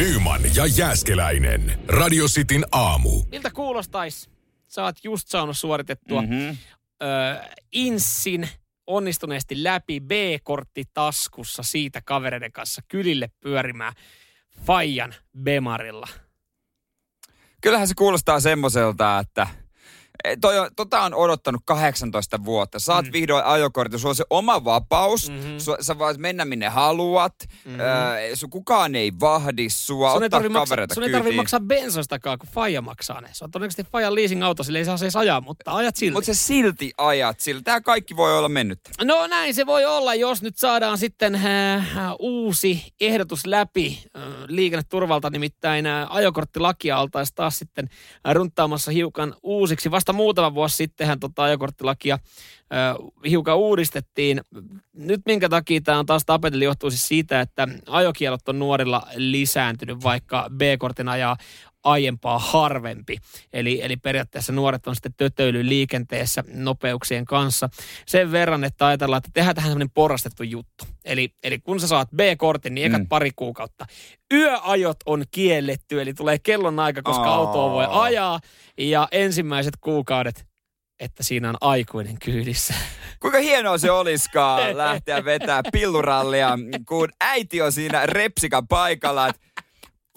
[0.00, 1.80] Nyman ja Jääskeläinen.
[1.88, 3.10] Radio Cityn aamu.
[3.30, 4.30] Miltä kuulostais?
[4.66, 6.56] Sä oot just saanut suoritettua mm-hmm.
[7.02, 7.06] ö,
[7.72, 8.48] Insin
[8.86, 13.92] onnistuneesti läpi B-kortti taskussa siitä kavereiden kanssa kylille pyörimään
[14.66, 16.08] Fajan Bemarilla.
[17.60, 19.46] Kyllähän se kuulostaa semmoiselta, että–
[20.40, 22.78] toi on, tota on odottanut 18 vuotta.
[22.78, 23.12] Saat mm.
[23.12, 25.58] vihdoin ajokortti, sulla on se oma vapaus, mm-hmm.
[25.58, 27.80] sua, sä voit mennä minne haluat, mm-hmm.
[27.80, 32.48] öö, su, kukaan ei vahdi sua, sun ottaa kavereita Sun ei tarvitse maksaa bensostakaan, kun
[32.48, 33.28] Faija maksaa ne.
[33.32, 36.12] Se on todennäköisesti Fajan leasing-auto, sille ei saa edes ajaa, mutta ajat silti.
[36.12, 37.62] Mutta se silti ajat sillä.
[37.64, 38.80] Tämä kaikki voi olla mennyt.
[39.04, 41.86] No näin se voi olla, jos nyt saadaan sitten äh,
[42.18, 47.88] uusi ehdotus läpi äh, liikenneturvalta, nimittäin äh, ajokorttilakia oltaisiin taas sitten
[48.32, 49.90] runtaamassa hiukan uusiksi.
[49.90, 54.40] Vasta vasta muutama vuosi sittenhän tota ajokorttilakia ö, hiukan uudistettiin.
[54.92, 60.02] Nyt minkä takia tämä on taas tapetilla johtuu siis siitä, että ajokielot on nuorilla lisääntynyt,
[60.02, 61.36] vaikka B-kortin ajaa
[61.84, 63.16] aiempaa harvempi.
[63.52, 67.68] Eli, eli periaatteessa nuoret on sitten tötöily liikenteessä nopeuksien kanssa.
[68.06, 70.84] Sen verran, että ajatellaan, että tehdään tähän tämmöinen porrastettu juttu.
[71.04, 73.08] Eli, eli kun sä saat B-kortin, niin ekat mm.
[73.08, 73.86] pari kuukautta.
[74.34, 77.34] Yöajot on kielletty, eli tulee kellon aika, koska oh.
[77.34, 78.40] autoa voi ajaa.
[78.78, 80.50] Ja ensimmäiset kuukaudet
[81.00, 82.74] että siinä on aikuinen kyydissä.
[83.20, 89.40] Kuinka hienoa se olisikaan lähteä vetää pillurallia, kun äiti on siinä repsikan paikalla, että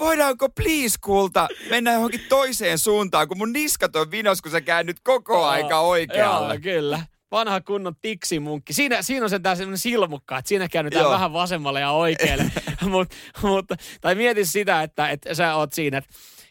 [0.04, 4.98] voidaanko please kulta mennä johonkin toiseen suuntaan, kun mun niskat on vinos, kun sä käännyt
[5.04, 6.54] koko aika oikealle.
[6.54, 7.00] Joo, kyllä.
[7.32, 8.74] Vanha kunnon tiksimunkki.
[8.74, 11.12] Siinä, siinä on se tää semmoinen silmukka, että siinä käännytään Joo.
[11.12, 12.52] vähän vasemmalle ja oikealle.
[12.92, 13.66] mut, mut,
[14.02, 16.10] tai mieti sitä, että, että sä oot siinä, että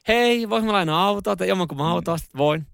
[0.08, 2.66] hei, vois mä lainaa autoa, tai jommankumman autoa, voin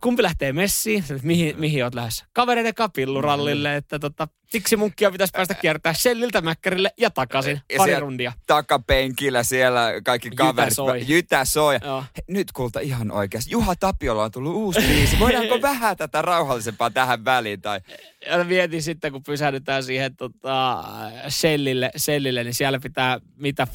[0.00, 1.04] kumpi lähtee messiin?
[1.22, 2.26] Mihin, mihin oot lähdössä?
[2.32, 7.60] Kavereiden kapillurallille, että tota, tiksi munkkia pitäisi päästä kiertää Shelliltä Mäkkärille ja takaisin.
[7.72, 8.32] Ja Pari rundia.
[8.46, 10.74] Takapenkillä siellä kaikki Jytä kaverit.
[10.74, 11.04] soi.
[11.08, 11.78] Jytä soi.
[11.84, 12.04] Joo.
[12.16, 13.50] He, nyt kulta ihan oikeasti.
[13.50, 15.18] Juha Tapiolla on tullut uusi biisi.
[15.18, 17.60] Voidaanko vähän tätä rauhallisempaa tähän väliin?
[17.60, 17.80] Tai...
[18.26, 20.84] Ja mietin sitten, kun pysähdytään siihen tota,
[21.28, 23.66] Shellille, Shellille, niin siellä pitää mitä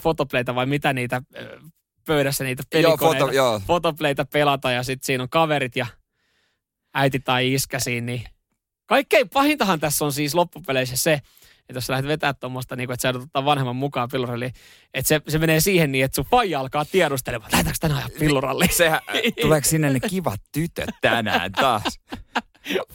[0.00, 1.22] fotoplayta vai mitä niitä
[2.06, 3.60] pöydässä niitä Joo, pelikoneita, foto- joo.
[4.32, 5.86] pelata ja sitten siinä on kaverit ja
[6.94, 8.06] äiti tai iskä siinä.
[8.06, 8.24] Niin.
[8.86, 11.12] Kaikkein pahintahan tässä on siis loppupeleissä se,
[11.68, 14.52] että jos sä lähdet vetää tuommoista, niin että sä joudut ottaa vanhemman mukaan pilluralliin,
[14.94, 18.74] että se, se menee siihen niin, että sun faija alkaa tiedustelemaan, lähdetäänkö tänään ajaa pilluralliin?
[18.74, 19.00] Sehän,
[19.40, 22.00] tuleeko sinne ne kivat tytöt tänään taas?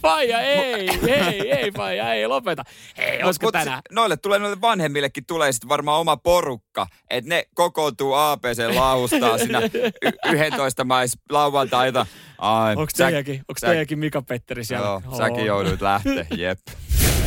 [0.00, 2.62] Faija, ei, ei, ei, faija, ei, lopeta.
[2.98, 3.82] Ei, olisiko Mut tänään?
[3.90, 9.60] noille tulee noille vanhemmillekin tulee sitten varmaan oma porukka, että ne kokoontuu APC laustaa siinä
[9.60, 12.06] y- 11 mais lauantaita.
[12.38, 14.86] Ai, Onko teidänkin, onko teidänkin Mika Petteri siellä?
[14.86, 16.58] Joo, säkin jouduit lähteä, jep.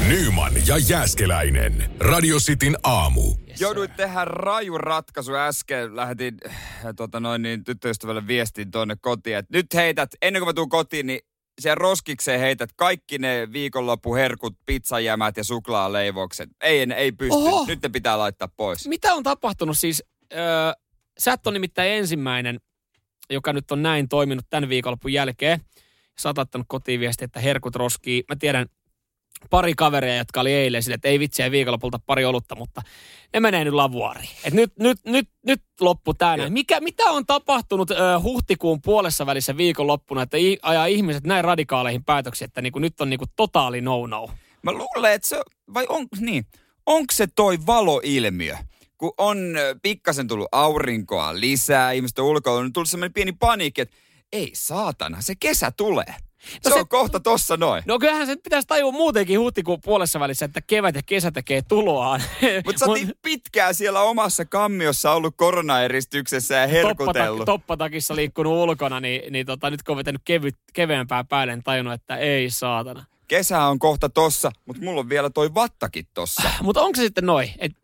[0.07, 1.91] Nyman ja Jääskeläinen.
[1.99, 3.35] Radio Cityn aamu.
[3.49, 5.95] Yes, Jouduit tehdä raju ratkaisu äsken.
[5.95, 6.55] Lähetin äh,
[6.95, 11.07] tota noin, niin, tyttöystävälle viestin tuonne kotiin, että nyt heität, ennen kuin mä tuun kotiin,
[11.07, 11.19] niin
[11.61, 16.49] siellä roskikseen heität kaikki ne viikonloppuherkut, pizzajämät ja suklaaleivokset.
[16.61, 17.35] Ei, en- ei pysty.
[17.35, 17.65] Oho.
[17.67, 18.87] Nyt ne pitää laittaa pois.
[18.87, 20.03] Mitä on tapahtunut siis?
[20.33, 20.39] Öö,
[21.17, 22.59] sä et ole nimittäin ensimmäinen,
[23.29, 25.61] joka nyt on näin toiminut tämän viikonlopun jälkeen.
[26.19, 26.37] Sä oot
[26.67, 28.23] kotiin viesti, että herkut roskii.
[28.29, 28.65] Mä tiedän
[29.49, 32.81] pari kaveria, jotka oli eilen sille, että ei vitsiä viikonlopulta pari olutta, mutta
[33.33, 34.29] ne menee nyt lavuariin.
[34.43, 36.53] Et nyt, nyt, nyt, nyt loppu näin.
[36.53, 42.03] Mikä, mitä on tapahtunut ö, huhtikuun puolessa välissä viikonloppuna, että i, ajaa ihmiset näin radikaaleihin
[42.03, 44.29] päätöksiin, että niinku, nyt on niinku totaali no-no.
[44.61, 45.41] Mä luulen, että se,
[45.73, 46.45] vai on, niin,
[46.85, 48.57] onko se toi valoilmiö?
[48.97, 49.37] Kun on
[49.81, 53.95] pikkasen tullut aurinkoa lisää, ihmiset on ulkoilla, niin tullut semmoinen pieni paniikki, että
[54.31, 56.15] ei saatana, se kesä tulee.
[56.65, 57.83] No se, se- on kohta tossa noin.
[57.87, 62.21] No kyllähän se pitäisi tajua muutenkin huhtikuun puolessa välissä, että kevät ja kesä tekee tuloaan.
[62.65, 67.41] Mutta sä oot niin pitkään siellä omassa kammiossa ollut koronaeristyksessä ja herkutellut.
[67.41, 71.63] Toppatak- toppatakissa liikkunut ulkona, niin, niin tota, nyt kun on vetänyt kevyt, keveämpää päälle, niin
[71.63, 73.05] tajunnut, että ei saatana.
[73.27, 76.49] Kesä on kohta tossa, mutta mulla on vielä toi vattakin tossa.
[76.61, 77.79] Mutta onko se sitten noin, että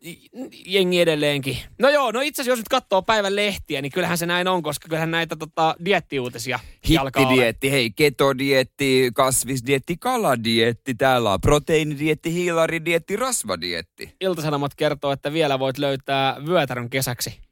[0.66, 1.58] jengi edelleenkin?
[1.78, 4.62] No joo, no itse asiassa jos nyt katsoo päivän lehtiä, niin kyllähän se näin on,
[4.62, 6.58] koska kyllähän näitä tota, diettiuutisia.
[6.88, 14.16] Hittidietti, hei, ketodietti, kasvisdietti, kaladietti, täällä on proteiinidietti, hiilaridietti, rasvadietti.
[14.20, 17.51] Iltasanomat kertoo, että vielä voit löytää vyötärön kesäksi.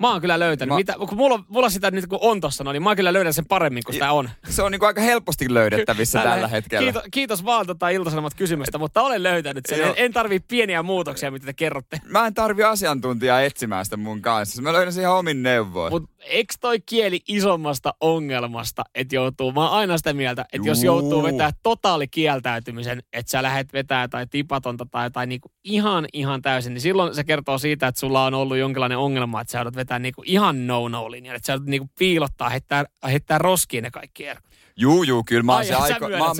[0.00, 0.68] Mä oon kyllä löytänyt.
[0.68, 0.76] Mä-.
[0.76, 3.46] Mitä, kun mulla, mulla sitä nyt kun on tossa, no, niin mä kyllä löydän sen
[3.46, 4.30] paremmin kuin sitä on.
[4.48, 6.84] Se on niinku aika helposti löydettävissä Tällä tällä he- hetkellä.
[6.84, 9.80] Kiitos, kiitos vaan tota Iltasanomat kysymästä, mutta olen löytänyt sen.
[9.80, 12.00] En, en tarvii pieniä muutoksia, mitä te kerrotte.
[12.04, 14.62] Mä en tarvi asiantuntijaa etsimään sitä mun kanssa.
[14.62, 15.92] Mä löydän sen ihan omin neuvoin.
[15.92, 20.84] Mutta eikö toi kieli isommasta ongelmasta, että joutuu, mä oon aina sitä mieltä, että jos
[20.84, 26.42] joutuu vetää totaali kieltäytymisen, että sä lähdet vetää tai tipatonta tai, tai niinku ihan ihan
[26.42, 29.76] täysin, niin silloin se kertoo siitä, että sulla on ollut jonkinlainen ongelma, että sä joudut
[29.76, 34.44] vetää niinku ihan no-no-linjan, että sä joudut niinku piilottaa, heittää, heittää roskiin ne kaikki erot.
[34.76, 36.36] Juu, juu, kyllä mä oon Ai, se aiko, mä oon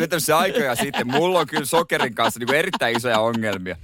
[0.00, 1.06] vetänyt se aikoja sitten.
[1.06, 3.76] Mulla on kyllä sokerin kanssa niinku erittäin isoja ongelmia.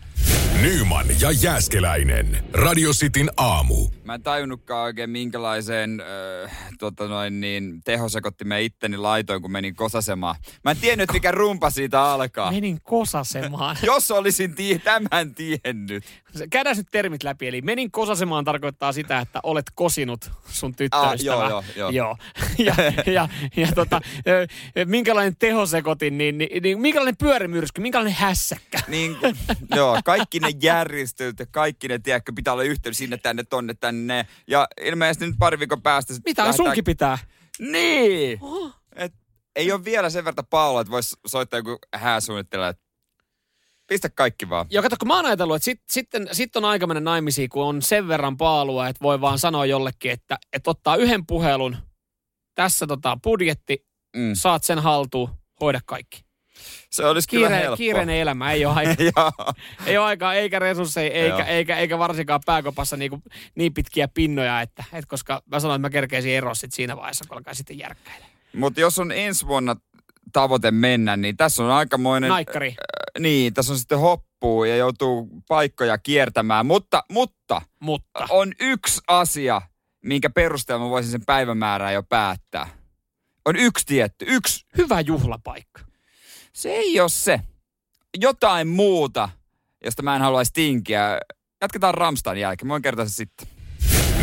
[0.63, 2.45] Nyman ja Jääskeläinen.
[2.53, 3.89] Radio Cityn aamu.
[4.05, 6.03] Mä en tajunnutkaan oikein minkälaiseen
[6.45, 10.37] äh, tota noin niin, tehosekottimeen itteni laitoin, kun menin kosasemaan.
[10.65, 12.51] Mä en tiennyt, mikä rumpa siitä alkaa.
[12.53, 13.77] Menin kosasemaan.
[13.87, 16.05] Jos olisin tie, tämän tiennyt.
[16.51, 17.49] Käydään nyt termit läpi.
[17.49, 21.45] Eli menin kosasemaan tarkoittaa sitä, että olet kosinut sun tyttöystävää.
[21.45, 21.91] Ah, joo, joo, joo.
[21.91, 22.17] joo.
[22.59, 22.75] Ja,
[23.13, 24.47] ja, ja tota, ö,
[24.85, 28.79] minkälainen tehosekotin, niin, niin, niin minkälainen pyörimyrsky, minkälainen hässäkkä.
[28.89, 29.17] Niin,
[29.77, 34.27] joo, kaikki ne järjestöt ja kaikki ne, tiedätkö, pitää olla yhteydessä sinne, tänne, tonne, tänne.
[34.47, 36.15] Ja ilmeisesti nyt pari viikon päästä...
[36.25, 37.19] Mitä lähdetään- sunkin pitää?
[37.59, 38.41] Niin!
[38.97, 39.15] Et,
[39.57, 42.83] ei ole vielä sen verran Paula, että voisi soittaa joku hääsuunnittelija, että
[43.87, 44.67] pistä kaikki vaan.
[44.71, 47.65] Ja kato, kun mä oon ajatellut, että sit, sitten sit on aika mennä naimisiin, kun
[47.65, 51.77] on sen verran paalua, että voi vaan sanoa jollekin, että, että ottaa yhden puhelun,
[52.55, 54.31] tässä tota budjetti, Mm.
[54.35, 55.31] saat sen haltuun,
[55.61, 56.25] hoida kaikki.
[56.91, 57.77] Se olisi kyllä Kiire, helppoa.
[57.77, 59.33] kiireinen elämä, ei ole aikaa.
[59.87, 63.23] Ei ole aikaa eikä resursseja, eikä, eikä, eikä varsinkaan pääkopassa niinku,
[63.55, 67.25] niin pitkiä pinnoja, että, että koska mä sanoin, että mä kerkeisin eroa sit siinä vaiheessa,
[67.29, 68.27] kun alkaa sitten järkkäillä.
[68.57, 69.77] Mutta jos on ensi vuonna
[70.33, 72.29] tavoite mennä, niin tässä on aikamoinen...
[72.29, 72.69] Naikkari.
[72.69, 76.67] Äh, niin, tässä on sitten hoppuu ja joutuu paikkoja kiertämään.
[76.67, 79.63] Mutta, mutta Mutta on yksi asia,
[80.05, 82.69] minkä perusteella mä voisin sen päivämäärää jo päättää.
[83.45, 84.67] On yksi tietty, yksi.
[84.77, 85.81] hyvä juhlapaikka.
[86.59, 87.41] Se ei ole se.
[88.21, 89.29] Jotain muuta,
[89.85, 91.21] josta mä en haluaisi tinkiä.
[91.61, 92.67] Jatketaan Ramstan jälkeen.
[92.67, 93.49] Mä voin kertoa se sitten.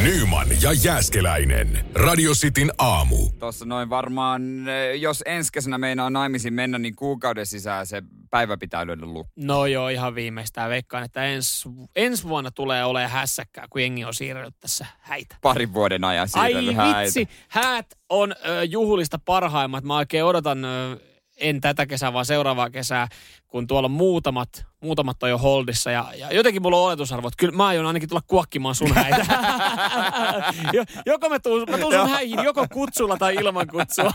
[0.03, 1.85] Nyman ja Jääskeläinen.
[1.93, 3.29] Radio Cityn aamu.
[3.39, 8.57] Tuossa noin varmaan, eh, jos ensi kesänä meinaa naimisiin mennä, niin kuukauden sisään se päivä
[8.57, 9.47] pitää lyödä lukkoon.
[9.47, 11.63] No joo, ihan viimeistään veikkaan, että ens,
[11.95, 15.35] ensi vuonna tulee olemaan hässäkkää, kun jengi on siirrellyt tässä häitä.
[15.41, 16.99] Parin vuoden ajan Ai siirrellyt häitä.
[16.99, 19.83] vitsi, häät on ö, juhlista parhaimmat.
[19.83, 20.99] Mä oikein odotan, ö,
[21.37, 23.07] en tätä kesää, vaan seuraavaa kesää,
[23.47, 25.91] kun tuolla on muutamat, muutamat on jo holdissa.
[25.91, 29.25] Ja, ja jotenkin mulla on oletusarvo, että kyllä mä aion ainakin tulla kuokkimaan sun häitä.
[30.73, 34.11] Jo- joko mä tuun, mä tuun sun häihin joko kutsulla tai ilman kutsua.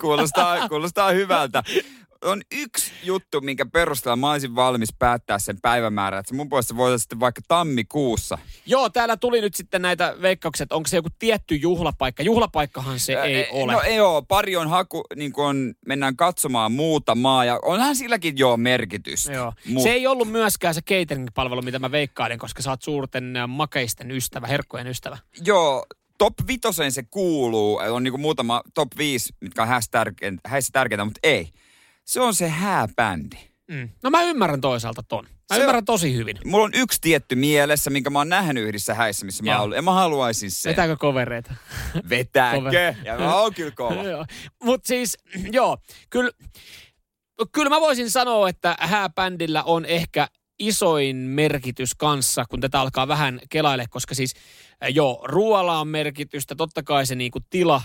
[0.00, 1.62] kuulostaa, kuulostaa hyvältä.
[2.24, 6.20] On yksi juttu, minkä perusteella mä olisin valmis päättää sen päivämäärän.
[6.20, 8.38] Että se mun puolesta voitaisiin sitten vaikka tammikuussa.
[8.66, 12.22] Joo, täällä tuli nyt sitten näitä veikkauksia, että onko se joku tietty juhlapaikka.
[12.22, 13.72] Juhlapaikkahan se Ä, ei e- ole.
[13.72, 18.38] No ei oo, pari on haku, niin kun on, mennään katsomaan muutamaa ja onhan silläkin
[18.38, 19.32] jo merkitystä.
[19.32, 19.52] Joo.
[19.68, 23.46] Mut- Se ei ollut myöskään se catering-palvelu, mitä mä veikkailen, koska sä oot suurten ä,
[23.46, 25.18] makeisten ystävä, herkkujen ystävä.
[25.44, 25.86] Joo,
[26.18, 27.76] top vitoseen se kuuluu.
[27.76, 31.48] On niinku muutama top 5, mitkä on häissä tärkeintä mutta ei.
[32.06, 33.36] Se on se hääbändi.
[33.70, 33.88] Mm.
[34.02, 35.24] No mä ymmärrän toisaalta ton.
[35.24, 36.38] Mä Se- ymmärrän tosi hyvin.
[36.44, 39.56] Mulla on yksi tietty mielessä, minkä mä oon nähnyt yhdessä häissä, missä mä Joo.
[39.56, 39.76] oon ollut.
[39.76, 40.70] Ja mä haluaisin sen.
[40.70, 41.54] Vetääkö kovereita?
[42.08, 42.94] Vetääkö?
[43.04, 43.94] Ja mä oon kyllä kova.
[44.62, 45.18] Mut siis,
[45.52, 45.78] joo,
[46.10, 46.30] kyllä,
[47.52, 53.40] kyllä mä voisin sanoa, että hääbändillä on ehkä isoin merkitys kanssa, kun tätä alkaa vähän
[53.50, 54.34] kelaille, koska siis
[54.88, 57.82] joo, ruoalla on merkitystä, totta kai se niinku tila,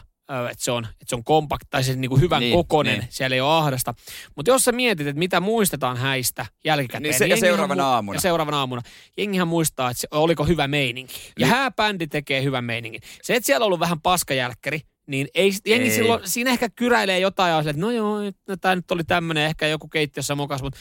[0.52, 3.08] että se on, että se on kompakt, tai se niinku hyvän Niin, kokonen, niin.
[3.10, 3.94] siellä ei ole ahdasta.
[4.36, 7.04] Mutta jos sä mietit, että mitä muistetaan häistä jälkikäteen.
[7.04, 8.16] Niin se- ja jengihän seuraavana aamuna.
[8.16, 8.82] Ja seuraavana aamuna.
[9.18, 11.16] Jengihän muistaa, että se, oliko hyvä meininki.
[11.40, 11.56] Ja Niin.
[11.56, 13.02] hääbändi tekee hyvän meiningin.
[13.24, 15.96] Se, että siellä on ollut vähän paskajälkkäri, niin ei, jengi Ei.
[15.96, 19.04] silloin, siinä ehkä kyräilee jotain ja on silleen, että no joo, no, tämä nyt oli
[19.04, 20.80] tämmöinen, ehkä joku keittiössä mokas, mutta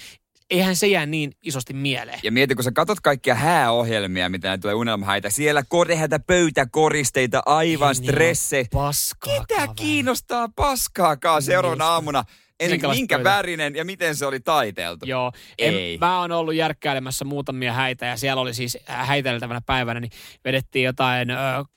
[0.50, 2.20] eihän se jää niin isosti mieleen.
[2.22, 7.88] Ja mieti, kun sä katot kaikkia hääohjelmia, mitä ne tulee unelmahäitä, siellä korehätä pöytäkoristeita, aivan
[7.88, 8.66] on stresse.
[8.72, 9.35] Paskaa.
[9.35, 9.74] Ketä kaveri.
[9.76, 11.90] kiinnostaa paskaakaan seuraavana Just.
[11.92, 12.24] aamuna?
[12.70, 13.31] Minkälaiset minkä pöytä?
[13.31, 15.07] värinen ja miten se oli taiteeltu?
[15.07, 15.33] Joo.
[15.59, 15.94] Ei.
[15.94, 20.12] En, mä oon ollut järkkäilemässä muutamia häitä ja siellä oli siis häiteltävänä päivänä, niin
[20.44, 21.35] vedettiin jotain ö,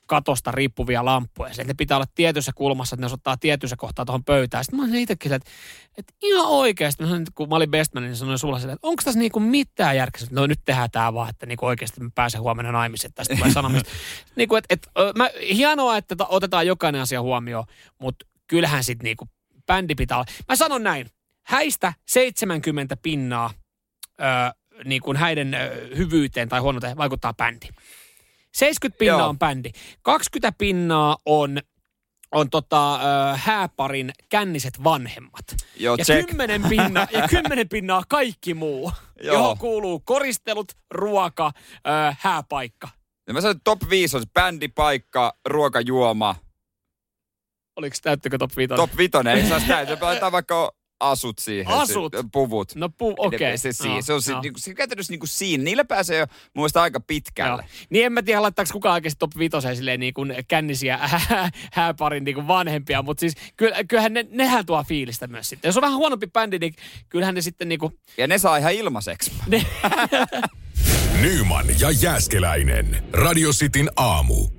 [0.08, 1.48] katosta riippuvia lamppuja.
[1.48, 4.64] Sitten ne pitää olla tietyssä kulmassa, että ne ottaa tietyssä kohtaa tuohon pöytään.
[4.64, 5.50] Sitten mä olin itsekin että,
[5.98, 9.20] että ihan oikeasti, mä sanoin, kun mä olin bestman, niin sanoin sulla että onko tässä
[9.20, 10.26] niinku mitään järkeä?
[10.30, 13.90] No nyt tehdään tämä vaan, että niinku oikeasti mä pääsen huomenna naimisiin, tästä tulee sanomista.
[14.36, 17.64] niinku, et, et, mä, hienoa, että ta- otetaan jokainen asia huomioon,
[17.98, 19.28] mutta kyllähän sitten niinku
[19.68, 20.26] bändi pitää olla.
[20.48, 21.06] Mä sanon näin,
[21.46, 23.50] häistä 70 pinnaa
[24.20, 24.24] ö,
[24.84, 27.66] niin kuin häiden ö, hyvyyteen tai huonouteen vaikuttaa bändi.
[28.54, 29.28] 70 pinnaa Joo.
[29.28, 29.70] on bändi.
[30.02, 31.58] 20 pinnaa on,
[32.32, 35.44] on tota, ö, hääparin känniset vanhemmat.
[35.76, 36.28] Joo, ja, check.
[36.28, 39.34] 10 pinna, ja 10 pinnaa kaikki muu, Joo.
[39.34, 42.88] johon kuuluu koristelut, ruoka, ö, hääpaikka.
[43.26, 46.34] Ja mä sanoin, että top 5 on se bändi, paikka, ruokajuoma.
[47.78, 48.74] Oliko täyttikö top 5?
[48.74, 49.86] Top 5 ei saa sitä.
[50.00, 51.68] Laitetaan vaikka asut siihen.
[51.72, 52.12] Asut?
[52.16, 52.74] se- Puvut.
[52.74, 53.58] No pu, okei.
[53.58, 54.40] Se, se, Joo, se on si, joo.
[54.40, 55.64] niinku, se käytännössä niinku siinä.
[55.64, 57.62] Niillä pääsee jo mun mielestä aika pitkälle.
[57.62, 57.70] Joo.
[57.90, 60.98] Niin en mä tiedä, laittaako kukaan oikeasti top vitoseen silleen niin kuin kännisiä
[61.72, 65.68] hääparin niin kuin vanhempia, mutta siis kyllä, kyllähän ne, nehän tuo fiilistä myös sitten.
[65.68, 66.74] Jos on vähän huonompi bändi, niin
[67.08, 69.32] kyllähän ne sitten niin kuin, Ja ne saa ihan ilmaiseksi.
[69.46, 69.66] ne,
[71.20, 73.04] Nyman ja Jääskeläinen.
[73.12, 74.57] Radio Cityn aamu.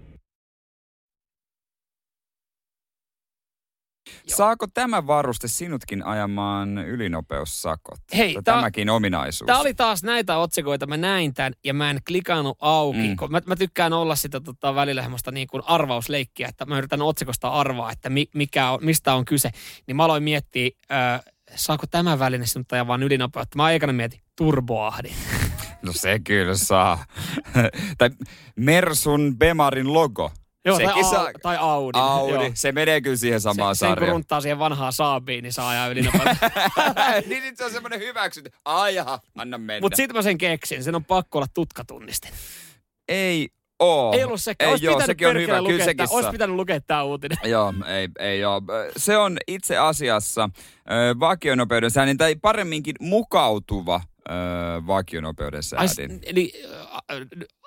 [4.36, 8.00] Saako tämä varuste sinutkin ajamaan ylinopeussakot?
[8.18, 9.46] Hei, tää- tämäkin ominaisuus.
[9.46, 13.08] Tämä oli taas näitä otsikoita, mä näin tämän ja mä en klikannut auki.
[13.08, 13.16] Mm.
[13.16, 17.02] Kun mä, mä, tykkään olla sitä tota, välillä semmoista niin kuin arvausleikkiä, että mä yritän
[17.02, 19.50] otsikosta arvaa, että mi, mikä on, mistä on kyse.
[19.88, 21.22] Niin mä aloin miettiä, äh,
[21.56, 23.58] saako tämä väline sinut ajaa vaan ylinopeutta.
[23.58, 25.14] Mä aikana mietin, turboahdin.
[25.82, 27.06] No se kyllä saa.
[27.98, 28.10] tai
[28.56, 30.32] Mersun Bemarin logo.
[30.66, 31.30] Joo, Sekin tai, saa.
[31.42, 32.00] Tai Audi.
[32.00, 32.34] Audi.
[32.34, 32.52] Joo.
[32.54, 34.12] Se menee kyllä siihen samaan se, sen kun sarjaan.
[34.14, 36.36] runttaa siihen vanhaan Saabiin, niin saa ajaa ylinopeutta.
[37.30, 38.52] niin sit se on semmoinen hyväksytty.
[38.66, 39.82] Ai jaha, anna mennä.
[39.82, 42.30] Mutta sitten mä sen keksin, sen on pakko olla tutkatunniste.
[43.08, 44.14] Ei oo.
[44.14, 45.46] Ei ollut se, Ei olisi joo, pitänyt sekin on hyvä.
[45.46, 47.38] Kyllä lukea, sekin tää, olisi pitänyt lukea tämä uutinen.
[47.52, 48.62] Joo, ei, ei joo.
[48.98, 50.50] Se on itse asiassa
[51.20, 56.18] vakionopeuden säädin, tai paremminkin mukautuva ö, vakionopeuden Ai, säädin.
[56.20, 56.54] s- eli
[57.12, 57.18] äh,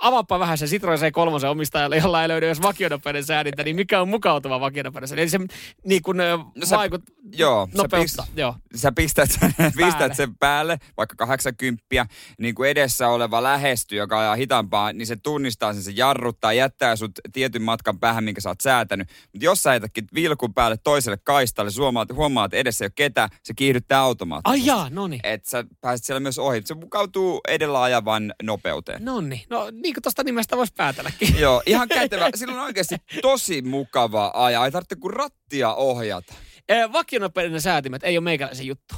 [0.03, 4.09] avaappa vähän se Citroen C3 omistajalle, jolla ei löydy edes vakionopeuden säädintä, niin mikä on
[4.09, 5.37] mukautuva vakionopeuden säädintä?
[5.37, 7.03] Eli se niin kuin, no, sä- vaikut,
[7.37, 8.27] Joo, sä nopeutta.
[8.37, 8.55] Joo.
[8.75, 9.31] sä pistät,
[9.77, 12.07] pistät sen päälle, vaikka 80,
[12.39, 16.97] niin kuin edessä oleva lähesty, joka ajaa hitaampaa, niin se tunnistaa sen, se jarruttaa, jättää
[16.97, 19.09] sut tietyn matkan päähän, minkä sä oot säätänyt.
[19.33, 21.81] Mutta jos sä heitätkin vilkun päälle toiselle kaistalle, sä
[22.15, 24.71] huomaat, että edessä ei ole ketään, se kiihdyttää automaattisesti.
[24.71, 25.21] Ai jaa, no niin.
[25.25, 26.63] Että sä pääset siellä myös ohjaamaan ohi.
[26.65, 29.05] Se mukautuu edellä ajavan nopeuteen.
[29.05, 31.39] No niin, no niin kuin tuosta nimestä voisi päätelläkin.
[31.41, 32.29] Joo, ihan kätevä.
[32.35, 34.65] Silloin on oikeasti tosi mukava ajaa.
[34.67, 36.35] Ei tarvitse kuin rattia ohjata.
[36.69, 38.95] Eh, Vakionopeuden säätimet ei ole meikäläisen juttu.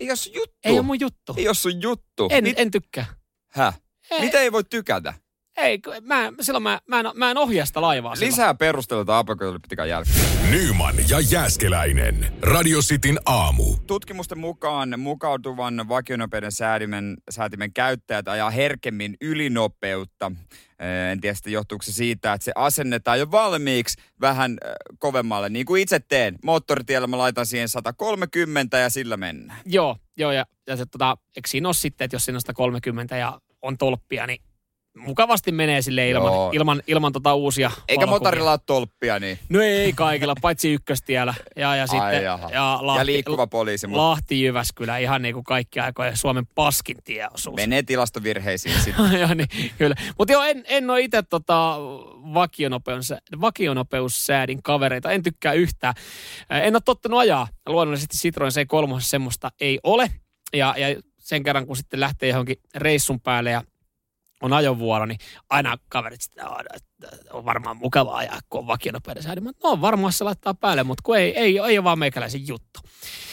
[0.00, 0.56] Ei ole juttu.
[0.64, 1.34] Ei ole mun juttu.
[1.36, 2.28] Ei ole sun juttu.
[2.30, 3.06] En, Mit, en tykkää.
[3.48, 3.80] Häh?
[4.10, 4.20] Ei.
[4.20, 5.14] Mitä ei voi tykätä?
[5.56, 8.14] Ei, mä, silloin mä, mä, en, mä en ohjaa sitä laivaa.
[8.14, 8.32] silloin.
[8.32, 10.16] Lisää perusteluita apokalyptikan jälkeen.
[10.50, 12.32] Nyman ja Jääskeläinen.
[12.42, 13.76] Radio Cityn aamu.
[13.86, 20.32] Tutkimusten mukaan mukautuvan vakionopeuden säätimen, säätimen käyttäjät ajaa herkemmin ylinopeutta.
[20.78, 25.48] Eh, En tiedä, sitten johtuuko se siitä, että se asennetaan jo valmiiksi vähän äh, kovemmalle,
[25.48, 26.38] niin kuin itse teen.
[26.44, 29.60] Moottoritiellä mä laitan siihen 130 ja sillä mennään.
[29.64, 33.16] Joo, joo ja, ja se, tota, eikö siinä ole sitten, että jos siinä on 130
[33.16, 34.42] ja on tolppia, niin
[35.06, 36.50] mukavasti menee sille ilman, Joo.
[36.52, 38.18] ilman, ilman tota uusia Eikä valokuvia.
[38.18, 39.38] motorilla ole tolppia, niin.
[39.48, 41.34] No ei kaikilla, paitsi ykköstiellä.
[41.56, 42.50] Ja, ja sitten, jaha.
[42.50, 46.96] ja, Lahti, ja liikkuva poliisi, mutta Lahti Jyväskylä, ihan niin kuin kaikki aikojen Suomen paskin
[47.04, 47.56] tieosuus.
[47.56, 49.12] menee tilastovirheisiin sitten.
[49.20, 49.94] joo, niin, kyllä.
[50.18, 51.76] Mutta joo, en, en ole itse tota
[52.34, 55.10] vakionopeus, vakionopeussäädin kavereita.
[55.10, 55.94] En tykkää yhtään.
[56.50, 57.48] En ole tottunut ajaa.
[57.68, 60.10] Luonnollisesti Citroen C3 semmoista ei ole.
[60.54, 63.62] Ja, ja sen kerran, kun sitten lähtee johonkin reissun päälle ja
[64.42, 65.18] on ajovuoro, niin
[65.50, 66.90] aina kaverit sitten, "Aa, että
[67.32, 69.44] on varmaan mukavaa ajaa, kun on vakionopeuden säädin.
[69.44, 72.80] Mä, No varmaan se laittaa päälle, mutta kun ei, ei, ei ole vaan meikäläisen juttu.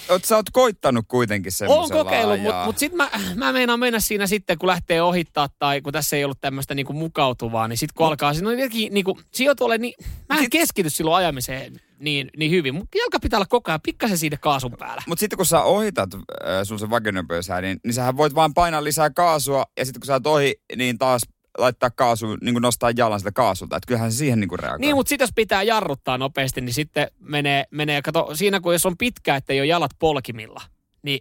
[0.09, 3.99] Oot, sä oot koittanut kuitenkin Olen semmoisella kokeillut, mutta mut sitten mä, mä meinaan mennä
[3.99, 7.93] siinä sitten, kun lähtee ohittaa tai kun tässä ei ollut tämmöistä niinku mukautuvaa, niin sitten
[7.97, 9.93] kun alkaa, siinä on jotenkin niinku, sijoitu ole niin,
[10.29, 12.75] mä en Sit- keskity silloin ajamiseen niin, niin hyvin.
[12.75, 15.03] Mun jalka pitää olla koko ajan pikkasen siitä kaasun päällä.
[15.07, 16.19] Mutta sitten kun sä ohitat äh,
[16.63, 20.13] sun se vakionopeusää, niin, niin sähän voit vaan painaa lisää kaasua ja sitten kun sä
[20.13, 21.21] oot ohi, niin taas
[21.57, 23.77] laittaa kaasu, niin kuin nostaa jalan sitä kaasulta.
[23.77, 24.79] Että kyllähän se siihen niin kuin reagoi.
[24.79, 28.85] Niin, mutta sitten jos pitää jarruttaa nopeasti, niin sitten menee, menee kato, siinä kun jos
[28.85, 30.61] on pitkä, että ei ole jalat polkimilla,
[31.03, 31.19] niin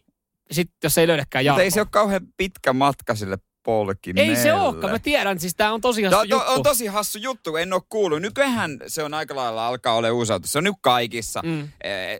[0.50, 1.62] sitten jos ei löydäkään Mutta jarrua.
[1.62, 4.30] ei se ole kauhean pitkä matka sille polkimelle.
[4.30, 6.52] ei se olekaan, mä tiedän, siis tää on tosi hassu No, juttu.
[6.52, 8.20] on tosi hassu juttu, en ole kuullut.
[8.22, 10.46] Nykyään se on aika lailla alkaa olla uusi auto.
[10.46, 11.40] Se on nyt kaikissa.
[11.44, 11.68] Mm.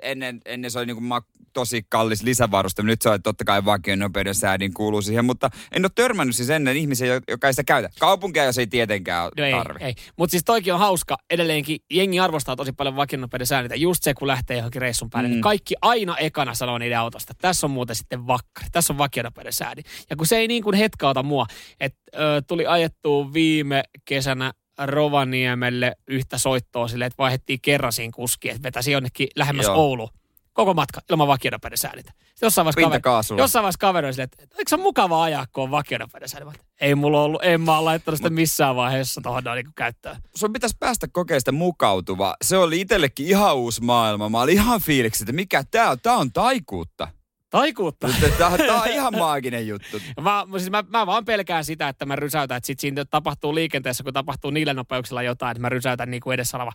[0.03, 2.83] Ennen, ennen se oli niin kuin mak- tosi kallis lisävaruste.
[2.83, 6.51] Nyt se on, totta kai vakion nopeuden säädin kuuluu siihen, mutta en ole törmännyt siis
[6.51, 7.89] ennen ihmisiä, jo- joka ei sitä käytä.
[8.01, 9.85] Kaupunkia, jos ei tietenkään No ei, tarvi.
[9.85, 9.95] ei.
[10.19, 11.17] Mutta siis toikin on hauska.
[11.31, 13.75] Edelleenkin jengi arvostaa tosi paljon vakionopeuden säännöitä.
[13.75, 15.31] Just se, kun lähtee johonkin reissun päälle, mm.
[15.33, 15.43] niin Mm.
[15.43, 17.35] kaikki aina ekana sanoo niiden autosta.
[17.41, 18.69] Tässä on muuten sitten vakkari.
[18.73, 19.85] Tässä on vakionopeuden säädin.
[20.11, 21.47] Ja kun se ei niin kuin hetkauta mua,
[21.81, 28.51] että ö, tuli ajettua viime kesänä Rovaniemelle yhtä soittoa silleen, että vaihdettiin kerran siinä kuski,
[28.51, 29.77] että vetäisi jonnekin lähemmäs Joo.
[29.77, 30.09] Oulu.
[30.57, 32.13] Koko matka ilman vakionopeuden säädintä.
[32.19, 35.47] Sitten jossain vaiheessa, kaveri, jossain vaiheessa kaveri oli silleen, että eikö se ole mukavaa ajaa,
[35.53, 36.53] kun on vakionopeuden säädintä?
[36.53, 40.17] Mä oon, Ei mulla ollut, en mä ole laittanut sitä missään vaiheessa tuohon niin käyttöön.
[40.37, 42.37] sun pitäisi päästä kokeilemaan sitä mukautuvaa.
[42.45, 44.29] Se oli itsellekin ihan uusi maailma.
[44.29, 46.01] Mä olin ihan fiiliksi, että mikä tää on.
[46.03, 47.09] Tää on taikuutta.
[47.51, 48.09] Taikuutta.
[48.39, 50.01] Tää, tää on ihan maaginen juttu.
[50.21, 54.05] Mä, siis mä, mä, vaan pelkään sitä, että mä rysäytän, että sit siinä tapahtuu liikenteessä,
[54.05, 56.73] kun tapahtuu niillä nopeuksilla jotain, että mä rysäytän niin kuin edessä oleva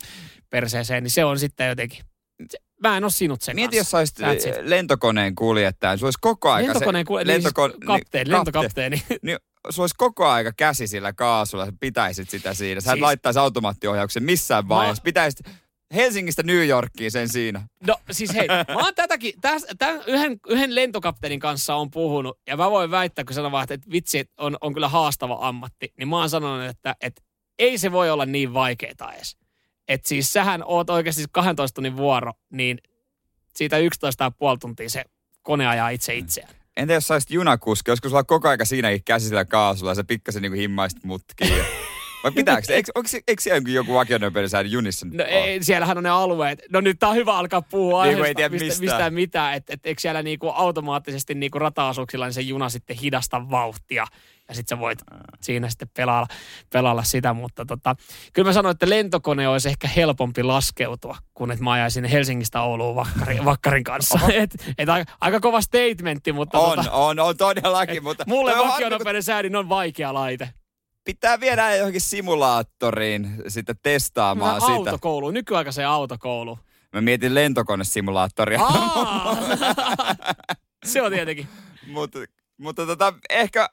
[0.49, 2.03] perseeseen, niin se on sitten jotenkin,
[2.49, 4.19] se, mä en ole sinut sen Mieti, jos kanssa.
[4.19, 5.97] sä olisit lentokoneen kuljettaja.
[5.97, 9.03] Se olisi koko aika Lentokoneen, se, ku, niin lentoko- siis kapteeni, niin, lentokapteeni.
[9.21, 9.37] Niin,
[9.69, 11.65] se olisi koko aika käsi sillä kaasulla.
[11.65, 12.81] Sä pitäisit sitä siinä.
[12.81, 15.03] Sä et Siis- laittaisi automaattiohjauksen missään vaiheessa.
[15.03, 15.39] Pitäisit
[15.93, 17.61] Helsingistä New Yorkiin sen siinä.
[17.87, 22.57] No siis hei, mä oon tätäkin, täs, tämän yhden, yhden lentokapteenin kanssa on puhunut, ja
[22.57, 26.17] mä voin väittää, kun sanon vaan, että vitsi, on, on kyllä haastava ammatti, niin mä
[26.17, 27.21] oon sanonut, että, että
[27.59, 29.37] ei se voi olla niin vaikeeta edes.
[29.87, 32.77] Että siis sähän oot oikeasti 12 tunnin vuoro, niin
[33.55, 33.83] siitä 11,5
[34.59, 35.05] tuntia se
[35.43, 36.53] kone ajaa itse itseään.
[36.77, 40.03] Entä jos sä olisit junakuski, olisiko sulla koko aika siinäkin käsi sillä kaasulla ja sä
[40.03, 41.65] pikkasen niinku himmaisit mutkiin?
[42.23, 42.73] Vai pitääkö se?
[42.73, 46.61] Eikö, onko, eikö siellä joku vakionopeuden junissa No ei, siellähän on ne alueet.
[46.71, 48.85] No nyt tää on hyvä alkaa puhua Niin, ei aiheesta, tiedä mistä, mistään.
[48.85, 49.53] mistään mitään.
[49.53, 54.07] Että et, eikö siellä niinku automaattisesti niinku rata-asuuksilla niin se juna sitten hidasta vauhtia.
[54.47, 54.99] Ja sitten sä voit
[55.41, 56.27] siinä sitten pelailla,
[56.73, 57.33] pelailla sitä.
[57.33, 57.95] Mutta tota,
[58.33, 62.95] kyllä mä sanoin, että lentokone olisi ehkä helpompi laskeutua, kun että mä ajaisin Helsingistä Ouluun
[62.95, 64.19] vakkarin, vakkarin kanssa.
[64.33, 68.23] et, et aika, aika kova statementti, mutta On, tota, on, on todellakin, mutta...
[68.27, 70.49] mulle vakionopeuden säädin on vaikea laite.
[71.03, 74.71] Pitää viedä johonkin simulaattoriin sitten testaamaan Mä sitä.
[74.73, 76.59] autokoulu, nykyaikaiseen autokoulu.
[76.93, 78.61] Mä mietin lentokonesimulaattoria.
[78.61, 79.37] Aa!
[80.85, 81.47] se on tietenkin.
[81.87, 82.19] mutta,
[82.57, 83.69] mutta tota, ehkä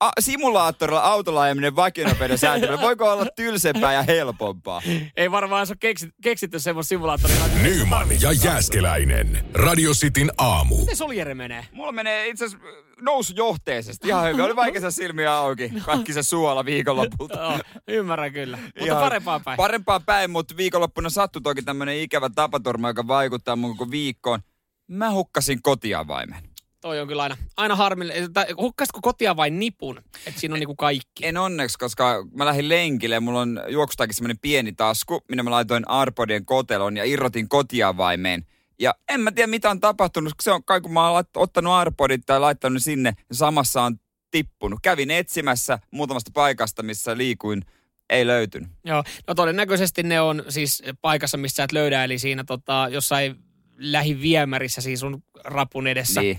[0.00, 4.82] a, simulaattorilla autolla ajaminen vakionopeuden sääntelyllä, voiko olla tylsempää ja helpompaa?
[5.16, 7.36] Ei varmaan se ole keksitty, keksitty semmoista simulaattoria.
[7.62, 9.44] Nyman ja Jääskeläinen.
[9.54, 10.76] Radio Cityn aamu.
[10.78, 11.66] Miten Soljere menee?
[11.72, 12.66] Mulla menee itse asiassa
[13.00, 14.08] nousujohteisesti.
[14.08, 14.40] Ihan hyvin.
[14.44, 15.72] Oli vaikea silmiä auki.
[15.84, 17.34] Kaikki se suola viikonlopulta.
[17.40, 18.56] Joo, ymmärrän kyllä.
[18.56, 19.56] Mutta Ihan- parempaa päin.
[19.56, 24.40] Parempaa päin, mutta viikonloppuna sattui toki tämmönen ikävä tapaturma, joka vaikuttaa mun koko viikkoon.
[24.88, 26.53] Mä hukkasin kotiavaimen.
[26.84, 28.32] Toi on kyllä aina, aina harmillinen.
[28.32, 29.98] Tai Hukkaisitko kotia vai nipun?
[30.26, 31.26] Että siinä on niinku kaikki.
[31.26, 35.50] En onneksi, koska mä lähdin lenkille ja mulla on juoksustakin semmoinen pieni tasku, minne mä
[35.50, 38.46] laitoin Arpodien kotelon ja irrotin kotiavaimeen.
[38.78, 41.72] Ja en mä tiedä mitä on tapahtunut, koska se on kai kun mä oon ottanut
[41.72, 43.96] Arpodit tai laittanut ne sinne, ja samassa on
[44.30, 44.78] tippunut.
[44.82, 47.62] Kävin etsimässä muutamasta paikasta, missä liikuin,
[48.10, 48.68] ei löytynyt.
[48.84, 53.36] Joo, no todennäköisesti ne on siis paikassa, missä sä et löydä, eli siinä tota, jossain
[53.78, 56.20] lähiviemärissä siis sun rapun edessä.
[56.20, 56.38] Niin.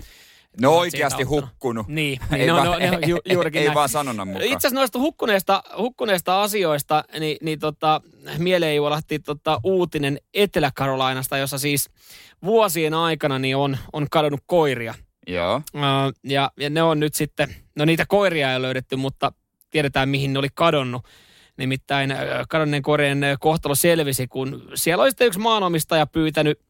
[0.60, 1.88] Ne on oot oikeasti hukkunut.
[1.88, 3.74] Niin, Ei niin no, vaan- no, ne on ju, juurikin ei näin.
[3.74, 4.44] vaan sanonnan mukaan.
[4.44, 8.00] Itse asiassa noista hukkuneista, hukkuneista asioista, niin, niin tota,
[8.38, 11.90] mieleen juolahti tota, uutinen Etelä-Karolainasta, jossa siis
[12.44, 14.94] vuosien aikana niin on, on kadonnut koiria.
[15.26, 15.62] Joo.
[16.24, 19.32] Ja, ja ne on nyt sitten, no niitä koiria ei löydetty, mutta
[19.70, 21.02] tiedetään mihin ne oli kadonnut.
[21.56, 22.14] Nimittäin
[22.48, 26.60] kadonneen koirien kohtalo selvisi, kun siellä oli sitten yksi maanomistaja pyytänyt,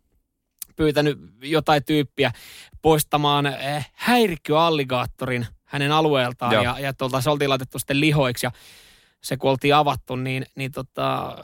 [0.77, 2.33] pyytänyt jotain tyyppiä
[2.83, 6.53] poistamaan äh, häirikköalligaattorin hänen alueeltaan.
[6.53, 6.63] Joo.
[6.65, 8.53] Ja, ja tuolta se oltiin laitettu sitten lihoiksi ja
[9.21, 11.37] se kun oltiin avattu, niin, niin tota,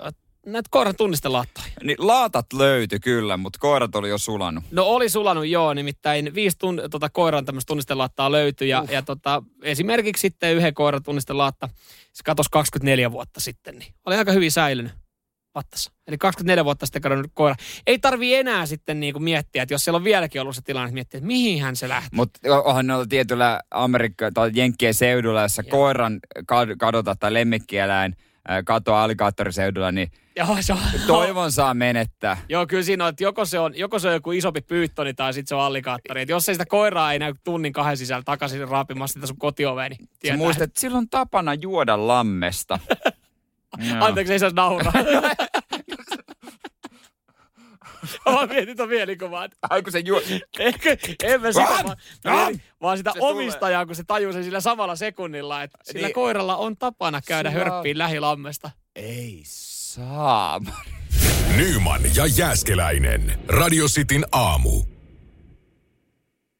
[0.47, 1.65] näitä koiran tunnistelaattoi.
[1.83, 4.65] Niin laatat löytyi kyllä, mutta koirat oli jo sulanut.
[4.71, 9.43] No oli sulanut joo, nimittäin viisi tun, tota, koiran tämmöistä tunnistelaattaa löytyi ja, ja tota,
[9.63, 11.69] esimerkiksi sitten yhden koiran tunnistelaatta,
[12.13, 14.93] se katosi 24 vuotta sitten, niin oli aika hyvin säilynyt
[15.55, 15.93] vattassa.
[16.09, 17.55] Eli 24 vuotta sitten kadonnut koira.
[17.87, 20.95] Ei tarvi enää sitten niinku miettiä, että jos siellä on vieläkin ollut se tilanne, että
[20.95, 22.09] miettiä, että mihin hän se lähti.
[22.17, 25.71] Mutta onhan noilla tietyllä Amerikka- tai Jenkkien seudulla, jossa Joo.
[25.71, 26.21] koiran
[26.53, 28.17] kad- kadota tai lemmikkieläin
[28.65, 32.37] katoa alligaattoriseudulla, niin Joo, se on, toivon saa menettää.
[32.49, 35.33] Joo, kyllä siinä on, että joko se on, joko se on joku isompi pyyttoni tai
[35.35, 36.23] sitten se on alligaattori.
[36.23, 39.91] Että jos ei sitä koiraa ei näy tunnin kahden sisällä takaisin raapimassa sitä sun kotioveen,
[39.91, 40.37] niin Sä tietää.
[40.37, 42.79] muistat, että silloin tapana juoda lammesta.
[43.79, 44.05] Joo.
[44.05, 44.93] Anteeksi, ei saisi nauraa.
[48.27, 49.49] Mä mietin ton mielikuvaa.
[49.71, 50.23] Ai kun se juo...
[50.59, 53.33] Eikö, en mä sitä, vaan, mä mietin, vaan sitä Se tulee.
[53.33, 56.15] omistajaa, kun se tajuu sen sillä samalla sekunnilla, että sillä Niin.
[56.15, 58.71] koiralla on tapana käydä Sillä on- hörppiin lähilammesta.
[58.97, 60.61] Ei saa.
[61.57, 63.39] Nyman ja Jääskeläinen.
[63.49, 64.83] Radio Cityn aamu.